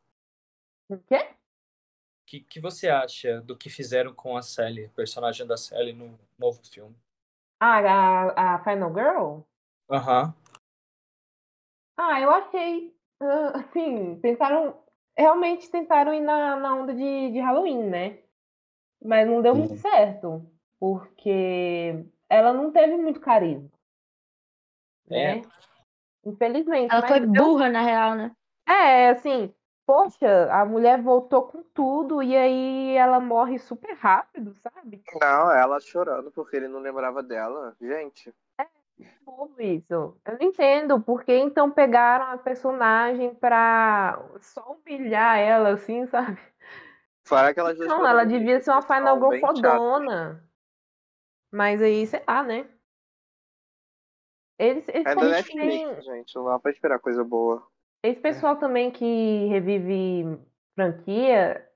O 0.89 0.97
quê? 0.97 1.17
O 1.17 2.25
que, 2.25 2.39
que 2.41 2.59
você 2.61 2.87
acha 2.89 3.41
do 3.41 3.57
que 3.57 3.69
fizeram 3.69 4.13
com 4.13 4.37
a 4.37 4.41
Sally, 4.41 4.87
personagem 4.89 5.45
da 5.45 5.57
Sally 5.57 5.91
no 5.91 6.17
novo 6.37 6.61
filme? 6.63 6.95
Ah, 7.59 7.79
a, 7.79 8.55
a 8.55 8.63
Final 8.63 8.93
Girl? 8.93 9.39
Aham. 9.89 10.33
Ah, 11.97 12.19
eu 12.21 12.31
achei. 12.31 12.95
Assim, 13.53 14.19
tentaram. 14.21 14.81
Realmente 15.17 15.69
tentaram 15.69 16.13
ir 16.13 16.21
na, 16.21 16.55
na 16.55 16.75
onda 16.75 16.93
de, 16.93 17.31
de 17.31 17.39
Halloween, 17.39 17.83
né? 17.89 18.19
Mas 19.03 19.27
não 19.27 19.41
deu 19.41 19.53
muito 19.53 19.71
Uhum. 19.71 19.77
certo. 19.77 20.51
Porque 20.79 22.05
ela 22.31 22.53
não 22.53 22.71
teve 22.71 22.95
muito 22.95 23.19
carisma. 23.19 23.69
É. 25.09 25.35
Né? 25.35 25.41
Infelizmente. 26.25 26.93
Ela 26.93 27.05
foi 27.05 27.19
eu- 27.19 27.27
burra, 27.27 27.69
na 27.69 27.81
real, 27.81 28.15
né? 28.15 28.31
É, 28.65 29.09
assim, 29.09 29.53
poxa, 29.85 30.47
a 30.51 30.63
mulher 30.65 31.01
voltou 31.01 31.43
com 31.43 31.61
tudo 31.61 32.23
e 32.23 32.37
aí 32.37 32.95
ela 32.95 33.19
morre 33.19 33.59
super 33.59 33.93
rápido, 33.95 34.55
sabe? 34.55 35.03
Não, 35.19 35.51
ela 35.51 35.79
chorando 35.81 36.31
porque 36.31 36.55
ele 36.55 36.69
não 36.69 36.79
lembrava 36.79 37.21
dela. 37.21 37.75
Gente, 37.81 38.33
Bobo 39.25 39.59
isso. 39.59 40.15
Eu 40.25 40.37
não 40.39 40.41
entendo 40.41 41.01
por 41.01 41.23
que 41.23 41.35
então 41.35 41.71
pegaram 41.71 42.31
a 42.33 42.37
personagem 42.37 43.33
pra 43.33 44.23
só 44.39 44.77
humilhar 44.77 45.39
ela, 45.39 45.69
assim, 45.69 46.05
sabe? 46.07 46.39
fora 47.23 47.49
aquelas 47.49 47.75
duas 47.75 47.89
Não, 47.89 48.05
ela 48.05 48.25
devia 48.25 48.59
ser 48.59 48.71
uma 48.71 48.81
que 48.81 48.93
Final 48.93 49.17
Girl 49.17 49.39
fodona. 49.39 50.43
Mas 51.51 51.81
aí, 51.81 52.05
sei 52.07 52.23
lá, 52.27 52.43
né? 52.43 52.67
Eles, 54.57 54.87
eles, 54.89 55.07
É 55.07 55.15
da 55.15 55.21
Netflix, 55.29 55.59
têm- 55.59 56.01
gente. 56.03 56.35
Não 56.35 56.45
dá 56.45 56.59
pra 56.59 56.71
esperar 56.71 56.99
coisa 56.99 57.23
boa. 57.23 57.65
Esse 58.03 58.19
pessoal 58.19 58.55
também 58.57 58.91
que 58.91 59.45
revive 59.47 60.39
franquia, 60.75 61.67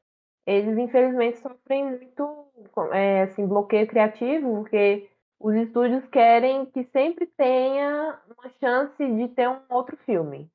eles 0.46 0.78
infelizmente 0.78 1.38
sofrem 1.40 1.86
muito 1.86 2.46
é, 2.94 3.24
assim, 3.24 3.48
bloqueio 3.48 3.88
criativo, 3.88 4.58
porque 4.62 5.10
os 5.40 5.56
estúdios 5.56 6.06
querem 6.08 6.66
que 6.68 6.84
sempre 6.86 7.28
tenha 7.28 8.20
uma 8.38 8.50
chance 8.60 8.98
de 8.98 9.28
ter 9.30 9.50
um 9.50 9.62
outro 9.70 9.98
filme. 9.98 10.50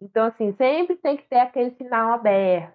Então, 0.00 0.26
assim, 0.26 0.52
sempre 0.54 0.96
tem 0.96 1.16
que 1.16 1.24
ter 1.28 1.38
aquele 1.40 1.70
final 1.72 2.12
aberto. 2.12 2.74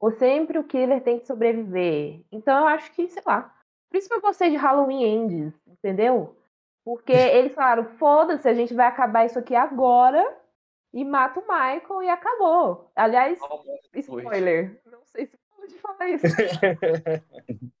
Ou 0.00 0.12
sempre 0.12 0.58
o 0.58 0.64
killer 0.64 1.02
tem 1.02 1.20
que 1.20 1.26
sobreviver. 1.26 2.22
Então, 2.32 2.58
eu 2.60 2.66
acho 2.68 2.92
que, 2.92 3.08
sei 3.08 3.22
lá. 3.26 3.54
Por 3.90 3.96
isso 3.96 4.08
que 4.08 4.14
eu 4.14 4.20
gostei 4.20 4.50
de 4.50 4.56
Halloween 4.56 5.02
Ends, 5.04 5.54
entendeu? 5.66 6.36
Porque 6.84 7.12
eles 7.36 7.54
falaram, 7.54 7.84
foda-se, 7.98 8.48
a 8.48 8.54
gente 8.54 8.74
vai 8.74 8.86
acabar 8.86 9.24
isso 9.26 9.38
aqui 9.38 9.54
agora 9.54 10.36
e 10.92 11.04
mata 11.04 11.40
o 11.40 11.42
Michael 11.42 12.02
e 12.02 12.08
acabou. 12.08 12.90
Aliás, 12.96 13.38
spoiler. 13.94 14.80
Não 14.86 15.04
sei 15.04 15.26
se 15.26 15.36
pode 15.56 15.74
falar 15.78 16.08
isso. 16.08 16.26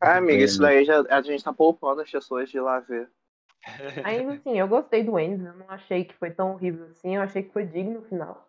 Ah, 0.00 0.18
amiga, 0.18 0.44
isso 0.44 0.60
daí 0.60 0.84
já, 0.84 1.00
a 1.10 1.20
gente 1.22 1.42
tá 1.42 1.52
poupando 1.52 2.00
as 2.00 2.08
pessoas 2.10 2.48
de 2.48 2.60
lá 2.60 2.78
ver. 2.78 3.10
Ainda 4.04 4.34
assim, 4.34 4.56
eu 4.56 4.68
gostei 4.68 5.02
do 5.02 5.18
Endes. 5.18 5.44
Eu 5.44 5.54
não 5.54 5.68
achei 5.68 6.04
que 6.04 6.14
foi 6.14 6.30
tão 6.30 6.52
horrível 6.52 6.86
assim. 6.86 7.16
Eu 7.16 7.22
achei 7.22 7.42
que 7.42 7.52
foi 7.52 7.66
digno 7.66 7.94
no 7.94 8.02
final. 8.02 8.48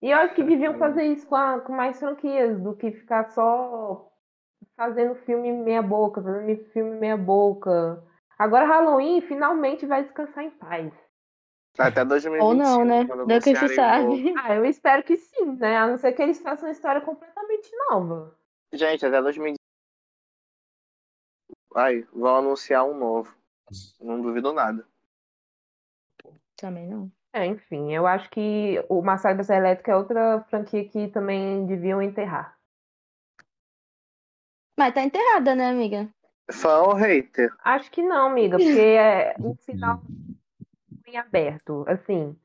E 0.00 0.08
eu 0.10 0.18
acho 0.18 0.36
que 0.36 0.44
deviam 0.44 0.78
fazer 0.78 1.02
isso 1.02 1.26
com, 1.26 1.34
a- 1.34 1.58
com 1.60 1.72
mais 1.72 1.98
franquias 1.98 2.60
do 2.60 2.76
que 2.76 2.92
ficar 2.92 3.24
só 3.32 4.08
fazendo 4.76 5.14
filme 5.14 5.50
meia 5.52 5.82
boca, 5.82 6.22
fazendo 6.22 6.64
filme 6.72 6.98
meia 6.98 7.16
boca. 7.16 8.02
Agora 8.38 8.66
Halloween 8.66 9.20
finalmente 9.22 9.86
vai 9.86 10.04
descansar 10.04 10.44
em 10.44 10.50
paz. 10.50 10.92
Até 11.78 12.04
2025. 12.04 12.44
Ou 12.44 12.54
não, 12.54 12.84
né? 12.84 13.04
Não 13.04 13.26
que 13.40 13.56
se 13.56 13.74
sabe. 13.74 14.34
Ah, 14.38 14.54
eu 14.54 14.64
espero 14.64 15.02
que 15.02 15.16
sim, 15.16 15.56
né? 15.56 15.76
A 15.76 15.86
não 15.86 15.96
ser 15.96 16.12
que 16.12 16.22
eles 16.22 16.40
façam 16.40 16.68
uma 16.68 16.72
história 16.72 17.00
completamente 17.00 17.70
nova. 17.90 18.34
Gente, 18.72 19.04
até 19.04 19.20
2025. 19.20 19.56
Ai, 21.74 22.06
vão 22.12 22.36
anunciar 22.36 22.84
um 22.84 22.96
novo. 22.96 23.34
Não 24.00 24.20
duvido 24.20 24.52
nada. 24.52 24.86
Também 26.56 26.88
não. 26.88 27.10
É, 27.34 27.44
enfim, 27.44 27.92
eu 27.92 28.06
acho 28.06 28.30
que 28.30 28.82
o 28.88 29.02
Massacre 29.02 29.36
da 29.36 29.44
Serra 29.44 29.60
Elétrica 29.60 29.92
é 29.92 29.96
outra 29.96 30.42
franquia 30.48 30.88
que 30.88 31.08
também 31.08 31.66
deviam 31.66 32.00
enterrar. 32.00 32.55
Mas 34.76 34.92
tá 34.94 35.02
enterrada, 35.02 35.54
né, 35.54 35.70
amiga? 35.70 36.08
Fã 36.52 36.82
ou 36.82 36.94
hater? 36.94 37.50
Acho 37.64 37.90
que 37.90 38.02
não, 38.02 38.28
amiga, 38.28 38.58
porque 38.58 38.78
é 38.78 39.36
um 39.40 39.54
final 39.56 40.00
em 41.08 41.16
aberto, 41.16 41.84
assim. 41.88 42.36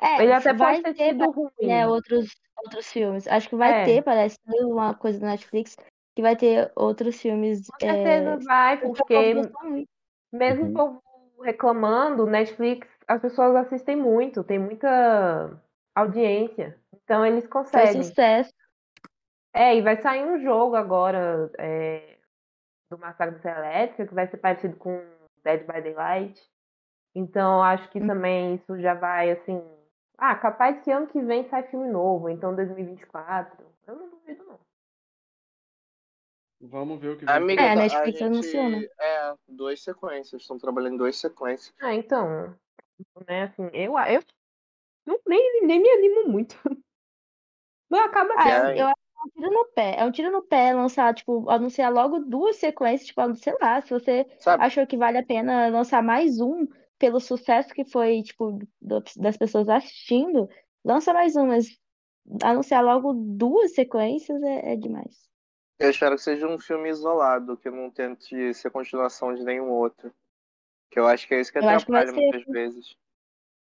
É, 0.00 0.22
Ele 0.22 0.32
até 0.32 0.52
vai 0.54 0.80
pode 0.80 0.82
ter 0.82 0.94
ter, 0.94 1.12
sido 1.12 1.30
ruim. 1.30 1.50
né, 1.62 1.86
outros, 1.86 2.30
outros 2.64 2.90
filmes. 2.92 3.26
Acho 3.26 3.48
que 3.48 3.56
vai 3.56 3.72
É. 3.72 3.84
ter, 3.84 4.02
parece, 4.02 4.38
uma 4.46 4.94
coisa 4.94 5.20
da 5.20 5.26
Netflix, 5.28 5.76
que 6.14 6.22
vai 6.22 6.36
ter 6.36 6.72
outros 6.74 7.20
filmes. 7.20 7.66
Com 7.66 7.80
certeza 7.80 8.30
é, 8.30 8.36
vai, 8.38 8.78
que 8.78 8.86
o 8.86 8.92
porque 8.94 9.32
mesmo 10.32 10.64
Uhum. 10.66 10.70
o 10.70 10.74
povo 10.74 11.02
reclamando, 11.42 12.26
Netflix, 12.26 12.86
as 13.08 13.20
pessoas 13.20 13.56
assistem 13.56 13.96
muito, 13.96 14.44
tem 14.44 14.58
muita 14.58 15.60
audiência. 15.94 16.78
Então 17.04 17.24
eles 17.26 17.44
Faz 17.44 17.50
conseguem. 17.50 18.02
sucesso. 18.02 18.52
É, 19.52 19.76
e 19.76 19.82
vai 19.82 20.00
sair 20.00 20.24
um 20.24 20.40
jogo 20.40 20.76
agora 20.76 21.50
é, 21.58 22.18
do 22.90 22.98
Massacre 22.98 23.38
da 23.40 23.50
Elétrica, 23.58 24.06
que 24.06 24.14
vai 24.14 24.26
ser 24.28 24.36
parecido 24.38 24.76
com 24.76 25.02
Dead 25.42 25.66
by 25.66 25.80
Daylight. 25.82 26.40
Então, 27.14 27.62
acho 27.62 27.88
que 27.90 28.00
Hum. 28.00 28.06
também 28.06 28.54
isso 28.54 28.78
já 28.80 28.94
vai, 28.94 29.30
assim... 29.32 29.60
Ah, 30.16 30.36
capaz 30.36 30.78
que 30.84 30.90
ano 30.90 31.06
que 31.06 31.20
vem 31.22 31.48
sai 31.48 31.62
filme 31.64 31.88
novo, 31.88 32.28
então 32.28 32.54
2024. 32.54 33.66
Eu 33.86 33.96
não 33.96 34.10
duvido, 34.10 34.44
não. 34.44 34.60
Vamos 36.60 37.00
ver 37.00 37.08
o 37.08 37.16
que 37.18 37.24
vai 37.24 37.36
Amiga, 37.36 37.62
É, 37.62 37.70
a 37.72 37.76
Netflix 37.76 38.18
gente- 38.18 38.24
anunciou, 38.24 38.68
né? 38.68 38.86
É, 39.00 39.34
duas 39.48 39.82
sequências. 39.82 40.42
Estão 40.42 40.58
trabalhando 40.58 40.94
em 40.94 40.98
duas 40.98 41.16
sequências. 41.16 41.74
Ah, 41.80 41.94
então... 41.94 42.54
Né, 43.26 43.44
assim, 43.44 43.62
eu, 43.72 43.94
eu 43.98 44.22
não, 45.06 45.18
nem, 45.26 45.66
nem 45.66 45.80
me 45.80 45.88
animo 45.90 46.28
muito. 46.28 46.54
Mas 47.88 48.02
acaba 48.02 48.34
Ah, 48.36 48.42
sendo. 48.42 48.70
eu, 48.72 48.76
eu 48.76 48.88
é 48.88 48.92
um 49.24 49.28
tiro 49.30 49.50
no 49.52 49.64
pé. 49.72 49.96
É 49.98 50.04
um 50.04 50.10
tiro 50.10 50.30
no 50.32 50.42
pé 50.42 50.72
lançar, 50.72 51.14
tipo, 51.14 51.48
anunciar 51.50 51.92
logo 51.92 52.20
duas 52.20 52.56
sequências, 52.56 53.06
tipo, 53.08 53.34
sei 53.34 53.54
lá, 53.60 53.80
se 53.80 53.90
você 53.90 54.26
Sabe? 54.38 54.62
achou 54.64 54.86
que 54.86 54.96
vale 54.96 55.18
a 55.18 55.24
pena 55.24 55.68
lançar 55.68 56.02
mais 56.02 56.40
um 56.40 56.66
pelo 56.98 57.20
sucesso 57.20 57.72
que 57.72 57.84
foi, 57.84 58.22
tipo, 58.22 58.58
do- 58.80 59.02
das 59.16 59.36
pessoas 59.36 59.68
assistindo, 59.68 60.48
lança 60.84 61.12
mais 61.14 61.34
um, 61.36 61.46
mas 61.46 61.78
anunciar 62.42 62.84
logo 62.84 63.12
duas 63.14 63.74
sequências 63.74 64.42
é, 64.42 64.72
é 64.72 64.76
demais. 64.76 65.28
Eu 65.78 65.90
espero 65.90 66.16
que 66.16 66.22
seja 66.22 66.46
um 66.46 66.58
filme 66.58 66.90
isolado, 66.90 67.56
que 67.56 67.70
não 67.70 67.90
tente 67.90 68.52
ser 68.52 68.70
continuação 68.70 69.34
de 69.34 69.42
nenhum 69.42 69.70
outro. 69.70 70.12
Que 70.90 70.98
eu 70.98 71.06
acho 71.06 71.26
que 71.26 71.34
é 71.34 71.40
isso 71.40 71.50
que 71.52 71.58
atrapalha 71.58 72.08
ser- 72.08 72.20
muitas 72.20 72.44
vezes. 72.44 72.96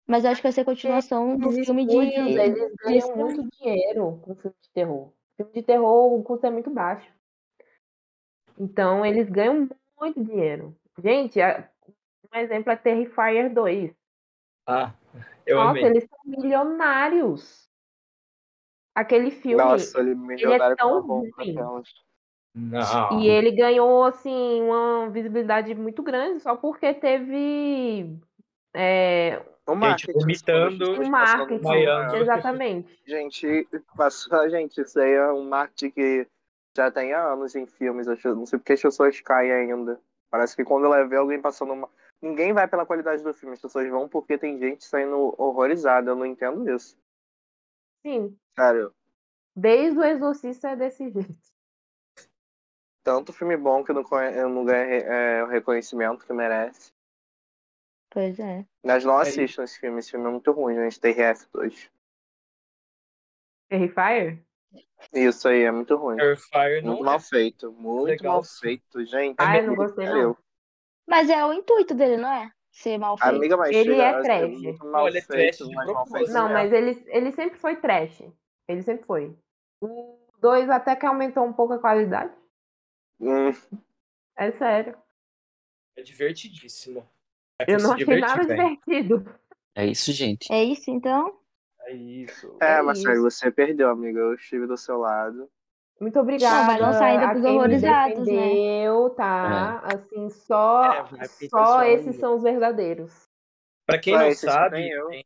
Mas 0.07 0.23
eu 0.23 0.31
acho 0.31 0.39
que 0.39 0.47
vai 0.47 0.51
ser 0.53 0.63
continuação 0.63 1.35
do 1.35 1.51
filme 1.51 1.85
de. 1.85 1.95
eles 1.97 2.73
ganham 2.81 3.15
muito 3.17 3.49
dinheiro 3.57 4.21
com 4.23 4.35
filme 4.35 4.55
de 4.61 4.69
terror. 4.69 5.11
Filme 5.37 5.53
de 5.53 5.63
terror, 5.63 6.13
o 6.13 6.23
custo 6.23 6.45
é 6.47 6.49
muito 6.49 6.69
baixo. 6.69 7.07
Então, 8.59 9.05
eles 9.05 9.29
ganham 9.29 9.69
muito 9.99 10.23
dinheiro. 10.23 10.75
Gente, 10.97 11.39
a- 11.39 11.69
um 12.33 12.37
exemplo 12.39 12.71
é 12.71 12.75
Terrifier 12.75 13.53
2. 13.53 13.93
Ah, 14.65 14.93
eu 15.45 15.57
Nossa, 15.57 15.69
amei. 15.71 15.85
eles 15.85 16.07
são 16.09 16.19
milionários. 16.25 17.69
Aquele 18.95 19.29
filme. 19.29 19.63
Nossa, 19.63 19.99
ele 19.99 20.15
milionário 20.15 20.75
tão 20.75 20.89
com 20.89 20.97
a 20.97 21.01
bomba 21.01 21.29
ruim. 21.37 21.83
Não. 22.55 23.21
E 23.21 23.27
ele 23.29 23.51
ganhou, 23.51 24.03
assim, 24.03 24.61
uma 24.63 25.07
visibilidade 25.11 25.75
muito 25.75 26.01
grande 26.01 26.39
só 26.39 26.55
porque 26.57 26.91
teve 26.95 28.19
é, 28.73 29.45
O 29.67 29.75
marketing, 29.75 30.19
vomitando. 30.19 30.91
um 30.93 31.11
passando 31.11 31.61
marketing. 31.61 32.15
Exatamente. 32.21 32.99
Gente, 33.05 33.67
passou, 33.95 34.49
gente, 34.49 34.79
isso 34.81 34.99
aí 34.99 35.11
é 35.11 35.31
um 35.31 35.47
marketing 35.47 35.91
que 35.91 36.27
já 36.75 36.89
tem 36.89 37.13
há 37.13 37.33
anos 37.33 37.53
em 37.55 37.65
filmes. 37.65 38.07
Eu 38.07 38.35
não 38.35 38.45
sei 38.45 38.59
porque 38.59 38.73
as 38.73 38.81
pessoas 38.81 39.19
caem 39.19 39.51
ainda. 39.51 39.99
Parece 40.29 40.55
que 40.55 40.63
quando 40.63 40.85
ela 40.85 41.05
vê 41.05 41.17
alguém 41.17 41.41
passando 41.41 41.73
uma. 41.73 41.89
Ninguém 42.21 42.53
vai 42.53 42.67
pela 42.67 42.85
qualidade 42.85 43.21
do 43.21 43.33
filme, 43.33 43.53
as 43.53 43.61
pessoas 43.61 43.89
vão 43.89 44.07
porque 44.07 44.37
tem 44.37 44.57
gente 44.57 44.85
saindo 44.85 45.35
horrorizada. 45.37 46.11
Eu 46.11 46.15
não 46.15 46.25
entendo 46.25 46.69
isso. 46.73 46.97
Sim, 48.05 48.37
Sério. 48.57 48.93
desde 49.55 49.99
o 49.99 50.03
Exorcista 50.03 50.69
é 50.69 50.75
desse 50.75 51.09
jeito. 51.09 51.35
tanto 53.03 53.33
filme 53.33 53.57
bom 53.57 53.83
que 53.83 53.91
não, 53.91 54.03
não 54.49 54.65
ganhei 54.65 55.01
é, 55.01 55.43
o 55.43 55.47
reconhecimento 55.47 56.25
que 56.25 56.33
merece. 56.33 56.91
Pois 58.17 58.39
é. 58.39 58.65
Mas 58.83 59.05
não 59.05 59.19
É 59.19 59.21
assistam 59.21 59.63
esse 59.63 59.79
filme, 59.79 59.99
esse 59.99 60.09
filme 60.09 60.25
é 60.25 60.31
muito 60.31 60.51
ruim, 60.51 60.73
gente. 60.73 60.99
TRF2. 60.99 61.87
Terrifier? 63.69 64.39
Isso 65.13 65.47
aí 65.47 65.61
é 65.61 65.71
muito 65.71 65.95
ruim. 65.95 66.17
Terrifier 66.17 66.81
não 66.81 66.93
Muito 66.93 67.03
é. 67.03 67.05
mal 67.05 67.19
feito, 67.19 67.71
muito 67.73 68.05
Legal, 68.07 68.33
mal 68.33 68.43
feito, 68.43 69.05
gente. 69.05 69.35
Ai, 69.37 69.61
não 69.61 69.75
Puta 69.75 69.85
gostei, 69.85 70.07
não. 70.07 70.37
Mas 71.07 71.29
é 71.29 71.45
o 71.45 71.53
intuito 71.53 71.93
dele, 71.93 72.17
não 72.17 72.27
é? 72.27 72.51
Ser 72.71 72.97
mal 72.97 73.19
feito. 73.19 73.35
Amiga, 73.35 73.55
mas 73.55 73.75
Ele 73.75 74.01
é 74.01 74.19
trash. 74.19 74.79
Não, 74.83 75.07
é 75.07 75.11
feito, 75.11 75.27
trash 75.27 75.57
de 75.57 75.75
mas 75.75 75.85
mal 75.85 75.85
propósito. 75.85 76.17
feito 76.17 76.33
Não, 76.33 76.49
mas 76.49 76.73
ele, 76.73 77.03
ele 77.09 77.31
sempre 77.33 77.59
foi 77.59 77.75
trash. 77.75 78.23
Ele 78.67 78.81
sempre 78.81 79.05
foi. 79.05 79.37
O 79.79 80.17
2 80.39 80.67
até 80.71 80.95
que 80.95 81.05
aumentou 81.05 81.45
um 81.45 81.53
pouco 81.53 81.73
a 81.73 81.79
qualidade. 81.79 82.33
Hum, 83.19 83.51
É 84.35 84.51
sério. 84.53 84.97
É 85.95 86.01
divertidíssimo. 86.03 87.07
É 87.59 87.73
Eu 87.73 87.79
não 87.79 87.91
achei 87.93 88.05
divertir, 88.05 88.21
nada 88.27 88.43
velho. 88.43 88.79
divertido. 88.85 89.39
É 89.75 89.85
isso, 89.85 90.11
gente. 90.11 90.51
É 90.51 90.63
isso, 90.63 90.89
então? 90.91 91.39
É 91.81 91.93
isso. 91.93 92.55
é, 92.61 92.77
É 92.77 92.81
Marcelo, 92.81 93.27
isso. 93.27 93.37
você 93.39 93.51
perdeu, 93.51 93.89
amiga. 93.89 94.19
Eu 94.19 94.33
estive 94.35 94.67
do 94.67 94.77
seu 94.77 94.97
lado. 94.97 95.49
Muito 95.99 96.19
obrigada. 96.19 96.67
vai 96.67 96.79
lançar 96.79 97.05
ainda 97.05 97.29
pros 97.29 97.43
horrorizados, 97.45 98.19
né? 98.19 98.23
defendeu, 98.25 99.09
tá? 99.11 99.79
Assim, 99.79 100.29
só, 100.29 100.93
É, 100.93 101.03
vai 101.03 101.27
só 101.49 101.83
esses 101.83 102.07
ainda. 102.07 102.19
são 102.19 102.35
os 102.35 102.43
verdadeiros. 102.43 103.23
Pra 103.85 103.97
quem 103.97 104.13
Ué, 104.13 104.19
não 104.19 104.27
esse 104.27 104.45
sabe, 104.45 104.87
eu. 104.89 105.07
quem- 105.09 105.25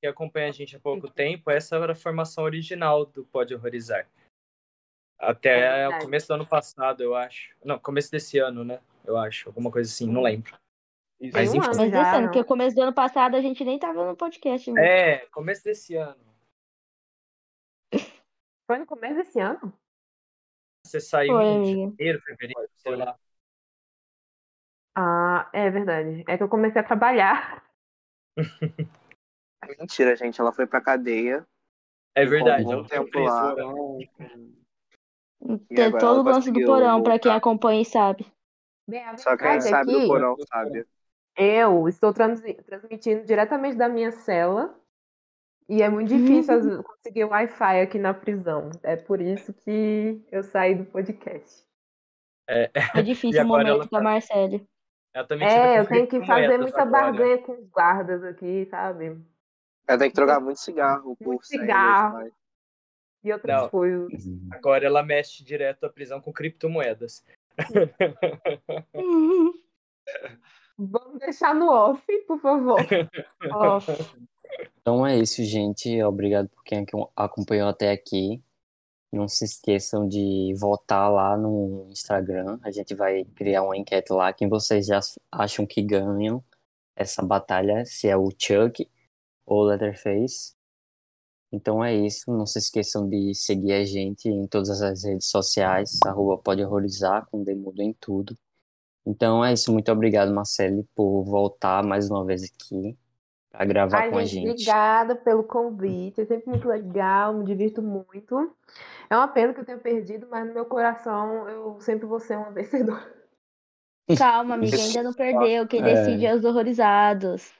que 0.00 0.06
acompanha 0.06 0.48
a 0.48 0.52
gente 0.52 0.76
há 0.76 0.78
pouco 0.80 1.08
tempo, 1.10 1.50
essa 1.50 1.76
era 1.76 1.92
a 1.92 1.96
formação 1.96 2.44
original 2.44 3.06
do 3.06 3.24
Pode 3.24 3.54
Horrorizar. 3.54 4.06
É 5.18 5.26
Até 5.30 5.56
o 5.56 5.72
verdade. 5.90 6.04
começo 6.04 6.28
do 6.28 6.34
ano 6.34 6.46
passado, 6.46 7.02
eu 7.02 7.14
acho. 7.16 7.56
Não, 7.64 7.78
começo 7.78 8.10
desse 8.10 8.38
ano, 8.38 8.62
né? 8.64 8.80
Eu 9.04 9.16
acho. 9.16 9.48
Alguma 9.48 9.70
coisa 9.70 9.90
assim, 9.90 10.06
não 10.06 10.20
lembro. 10.22 10.54
Isso. 11.20 11.36
Mas 11.36 11.50
um 11.52 11.56
enfim. 11.56 11.66
ano 11.66 11.76
Mas 11.76 11.90
já, 11.90 12.02
desse 12.02 12.16
ano, 12.16 12.26
porque 12.26 12.40
o 12.40 12.44
começo 12.44 12.76
do 12.76 12.82
ano 12.82 12.94
passado 12.94 13.36
a 13.36 13.40
gente 13.40 13.64
nem 13.64 13.78
tava 13.78 14.04
no 14.06 14.16
podcast. 14.16 14.70
mesmo. 14.70 14.84
É, 14.84 15.26
começo 15.26 15.64
desse 15.64 15.94
ano. 15.94 16.24
Foi 18.66 18.78
no 18.78 18.86
começo 18.86 19.14
desse 19.16 19.38
ano? 19.40 19.72
Você 20.86 21.00
saiu 21.00 21.34
Foi, 21.34 21.44
em 21.44 21.56
amiga. 21.56 21.90
janeiro, 21.90 22.20
fevereiro, 22.22 22.70
sei 22.76 22.96
lá. 22.96 23.18
Ah, 24.96 25.48
é 25.52 25.70
verdade. 25.70 26.24
É 26.28 26.36
que 26.36 26.42
eu 26.42 26.48
comecei 26.48 26.80
a 26.80 26.84
trabalhar. 26.84 27.64
Mentira, 29.78 30.14
gente. 30.14 30.40
Ela 30.40 30.52
foi 30.52 30.66
pra 30.66 30.80
cadeia. 30.80 31.46
É 32.14 32.24
verdade. 32.24 32.66
Um 32.66 32.84
tempo 32.84 33.18
lá. 33.18 33.54
Porão, 33.54 33.98
Tem 35.68 35.90
todo 35.98 36.20
o 36.20 36.22
lance 36.22 36.52
do 36.52 36.64
porão, 36.64 37.02
pra 37.02 37.18
quem 37.18 37.32
acompanha 37.32 37.82
e 37.82 37.84
sabe. 37.84 38.30
Bem, 38.88 39.02
Só 39.18 39.36
quem 39.36 39.48
é 39.48 39.60
sabe 39.60 39.92
do 39.92 40.00
que 40.00 40.06
porão 40.06 40.36
sabe. 40.46 40.86
Eu 41.36 41.88
estou 41.88 42.12
transmitindo 42.12 43.24
diretamente 43.24 43.76
da 43.76 43.88
minha 43.88 44.10
cela. 44.12 44.78
E 45.68 45.82
é 45.82 45.88
muito 45.88 46.08
difícil 46.08 46.60
vezes, 46.62 46.80
conseguir 46.82 47.24
Wi-Fi 47.24 47.80
aqui 47.80 47.98
na 47.98 48.12
prisão. 48.12 48.70
É 48.82 48.96
por 48.96 49.18
isso 49.20 49.52
que 49.54 50.22
eu 50.30 50.42
saí 50.42 50.74
do 50.74 50.84
podcast. 50.84 51.64
É, 52.46 52.70
É 53.00 53.02
difícil 53.02 53.42
o 53.42 53.46
momento 53.46 53.68
ela 53.68 53.88
pra 53.88 53.98
tá- 53.98 54.04
Marcele. 54.04 54.68
ela 55.14 55.26
É, 55.42 55.80
eu 55.80 55.86
tenho 55.86 56.06
que 56.06 56.22
fazer 56.26 56.58
muita 56.58 56.82
agora. 56.82 57.12
barganha 57.12 57.38
com 57.38 57.52
os 57.52 57.66
guardas 57.70 58.22
aqui, 58.24 58.66
sabe? 58.66 59.18
Ela 59.88 59.98
tem 59.98 60.10
que 60.10 60.14
trocar 60.14 60.38
muito 60.40 60.60
cigarro 60.60 61.16
por 61.16 61.28
Muito 61.28 61.46
100 61.46 61.60
cigarro. 61.60 62.30
E 63.22 63.32
outras 63.32 63.62
Não. 63.62 63.68
coisas. 63.70 64.22
Agora 64.52 64.84
ela 64.84 65.02
mexe 65.02 65.42
direto 65.42 65.86
à 65.86 65.88
prisão 65.88 66.20
com 66.20 66.30
criptomoedas. 66.30 67.24
Vamos 70.76 71.20
deixar 71.20 71.54
no 71.54 71.70
off, 71.70 72.02
por 72.26 72.40
favor. 72.40 72.78
Ó, 73.52 73.78
Então 74.80 75.06
é 75.06 75.16
isso, 75.18 75.42
gente. 75.44 76.02
Obrigado 76.02 76.48
por 76.48 76.64
quem 76.64 76.84
acompanhou 77.16 77.68
até 77.68 77.90
aqui. 77.90 78.42
Não 79.12 79.28
se 79.28 79.44
esqueçam 79.44 80.08
de 80.08 80.52
votar 80.58 81.10
lá 81.10 81.36
no 81.36 81.86
Instagram. 81.90 82.58
A 82.62 82.70
gente 82.72 82.94
vai 82.94 83.24
criar 83.36 83.62
uma 83.62 83.76
enquete 83.76 84.12
lá. 84.12 84.32
Quem 84.32 84.48
vocês 84.48 84.86
já 84.86 84.98
acham 85.30 85.64
que 85.64 85.80
ganham 85.80 86.42
essa 86.96 87.22
batalha? 87.22 87.84
Se 87.84 88.08
é 88.08 88.16
o 88.16 88.28
Chuck 88.36 88.90
ou 89.46 89.60
o 89.60 89.64
Leatherface. 89.66 90.54
Então 91.52 91.84
é 91.84 91.94
isso. 91.94 92.32
Não 92.32 92.44
se 92.44 92.58
esqueçam 92.58 93.08
de 93.08 93.32
seguir 93.34 93.74
a 93.74 93.84
gente 93.84 94.28
em 94.28 94.48
todas 94.48 94.82
as 94.82 95.04
redes 95.04 95.28
sociais. 95.28 96.00
Arroba 96.04 96.36
pode 96.42 96.64
horrorizar, 96.64 97.26
com 97.30 97.44
demudo 97.44 97.80
em 97.80 97.92
tudo. 97.92 98.36
Então 99.06 99.44
é 99.44 99.52
isso. 99.52 99.72
Muito 99.72 99.90
obrigado, 99.92 100.32
Marcele, 100.32 100.84
por 100.94 101.24
voltar 101.24 101.82
mais 101.84 102.10
uma 102.10 102.24
vez 102.24 102.42
aqui 102.42 102.96
para 103.50 103.64
gravar 103.64 103.98
Ai, 103.98 104.10
com 104.10 104.18
a 104.18 104.24
gente, 104.24 104.32
gente. 104.48 104.50
obrigada 104.62 105.14
pelo 105.14 105.44
convite. 105.44 106.20
É 106.22 106.24
sempre 106.24 106.48
muito 106.50 106.66
legal, 106.66 107.34
me 107.34 107.44
divirto 107.44 107.80
muito. 107.82 108.54
É 109.10 109.16
uma 109.16 109.28
pena 109.28 109.52
que 109.54 109.60
eu 109.60 109.64
tenha 109.64 109.78
perdido, 109.78 110.26
mas 110.30 110.46
no 110.46 110.54
meu 110.54 110.64
coração 110.64 111.48
eu 111.48 111.80
sempre 111.80 112.06
vou 112.06 112.18
ser 112.18 112.36
uma 112.38 112.50
vencedora. 112.52 113.14
calma, 114.18 114.54
amiga, 114.54 114.76
ainda 114.76 115.02
não 115.02 115.12
perdeu. 115.12 115.66
Quem 115.68 115.80
É. 115.80 115.84
decide 115.84 116.26
é 116.26 116.34
os 116.34 116.44
horrorizados. 116.44 117.52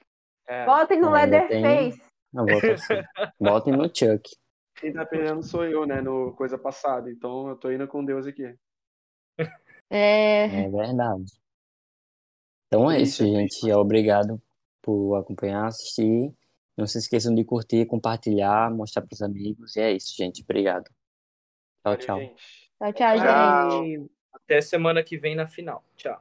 É. 0.46 0.64
Votem 0.66 1.00
no 1.00 1.14
É, 1.14 1.26
tem- 1.46 1.62
Leatherface. 1.62 2.02
Assim. 2.72 2.94
Votem 3.38 3.72
no 3.76 3.84
Chuck. 3.84 4.28
Quem 4.76 4.92
tá 4.92 5.06
perdendo 5.06 5.42
sou 5.42 5.64
eu, 5.64 5.86
né? 5.86 6.00
No 6.02 6.32
coisa 6.32 6.58
passada. 6.58 7.08
Então 7.10 7.48
eu 7.48 7.56
tô 7.56 7.70
indo 7.70 7.86
com 7.86 8.04
Deus 8.04 8.26
aqui. 8.26 8.54
É, 9.90 10.44
É 10.44 10.68
verdade. 10.68 11.24
Então 12.66 12.90
é 12.90 13.00
isso, 13.00 13.22
Isso, 13.24 13.32
gente. 13.32 13.72
Obrigado 13.72 14.40
por 14.82 15.16
acompanhar, 15.16 15.66
assistir. 15.66 16.32
Não 16.76 16.86
se 16.86 16.98
esqueçam 16.98 17.34
de 17.34 17.44
curtir, 17.44 17.86
compartilhar, 17.86 18.70
mostrar 18.70 19.02
pros 19.02 19.22
amigos. 19.22 19.76
E 19.76 19.80
é 19.80 19.92
isso, 19.92 20.12
gente. 20.16 20.42
Obrigado. 20.42 20.84
Tchau, 20.84 20.94
Valeu, 21.84 21.98
tchau. 21.98 22.18
gente. 22.18 22.34
tchau, 22.80 22.92
tchau, 22.92 23.16
Tchau. 23.18 23.84
gente. 23.84 24.00
Ai, 24.00 24.08
Até 24.32 24.60
semana 24.60 25.02
que 25.02 25.16
vem 25.16 25.36
na 25.36 25.46
final. 25.46 25.84
Tchau. 25.96 26.20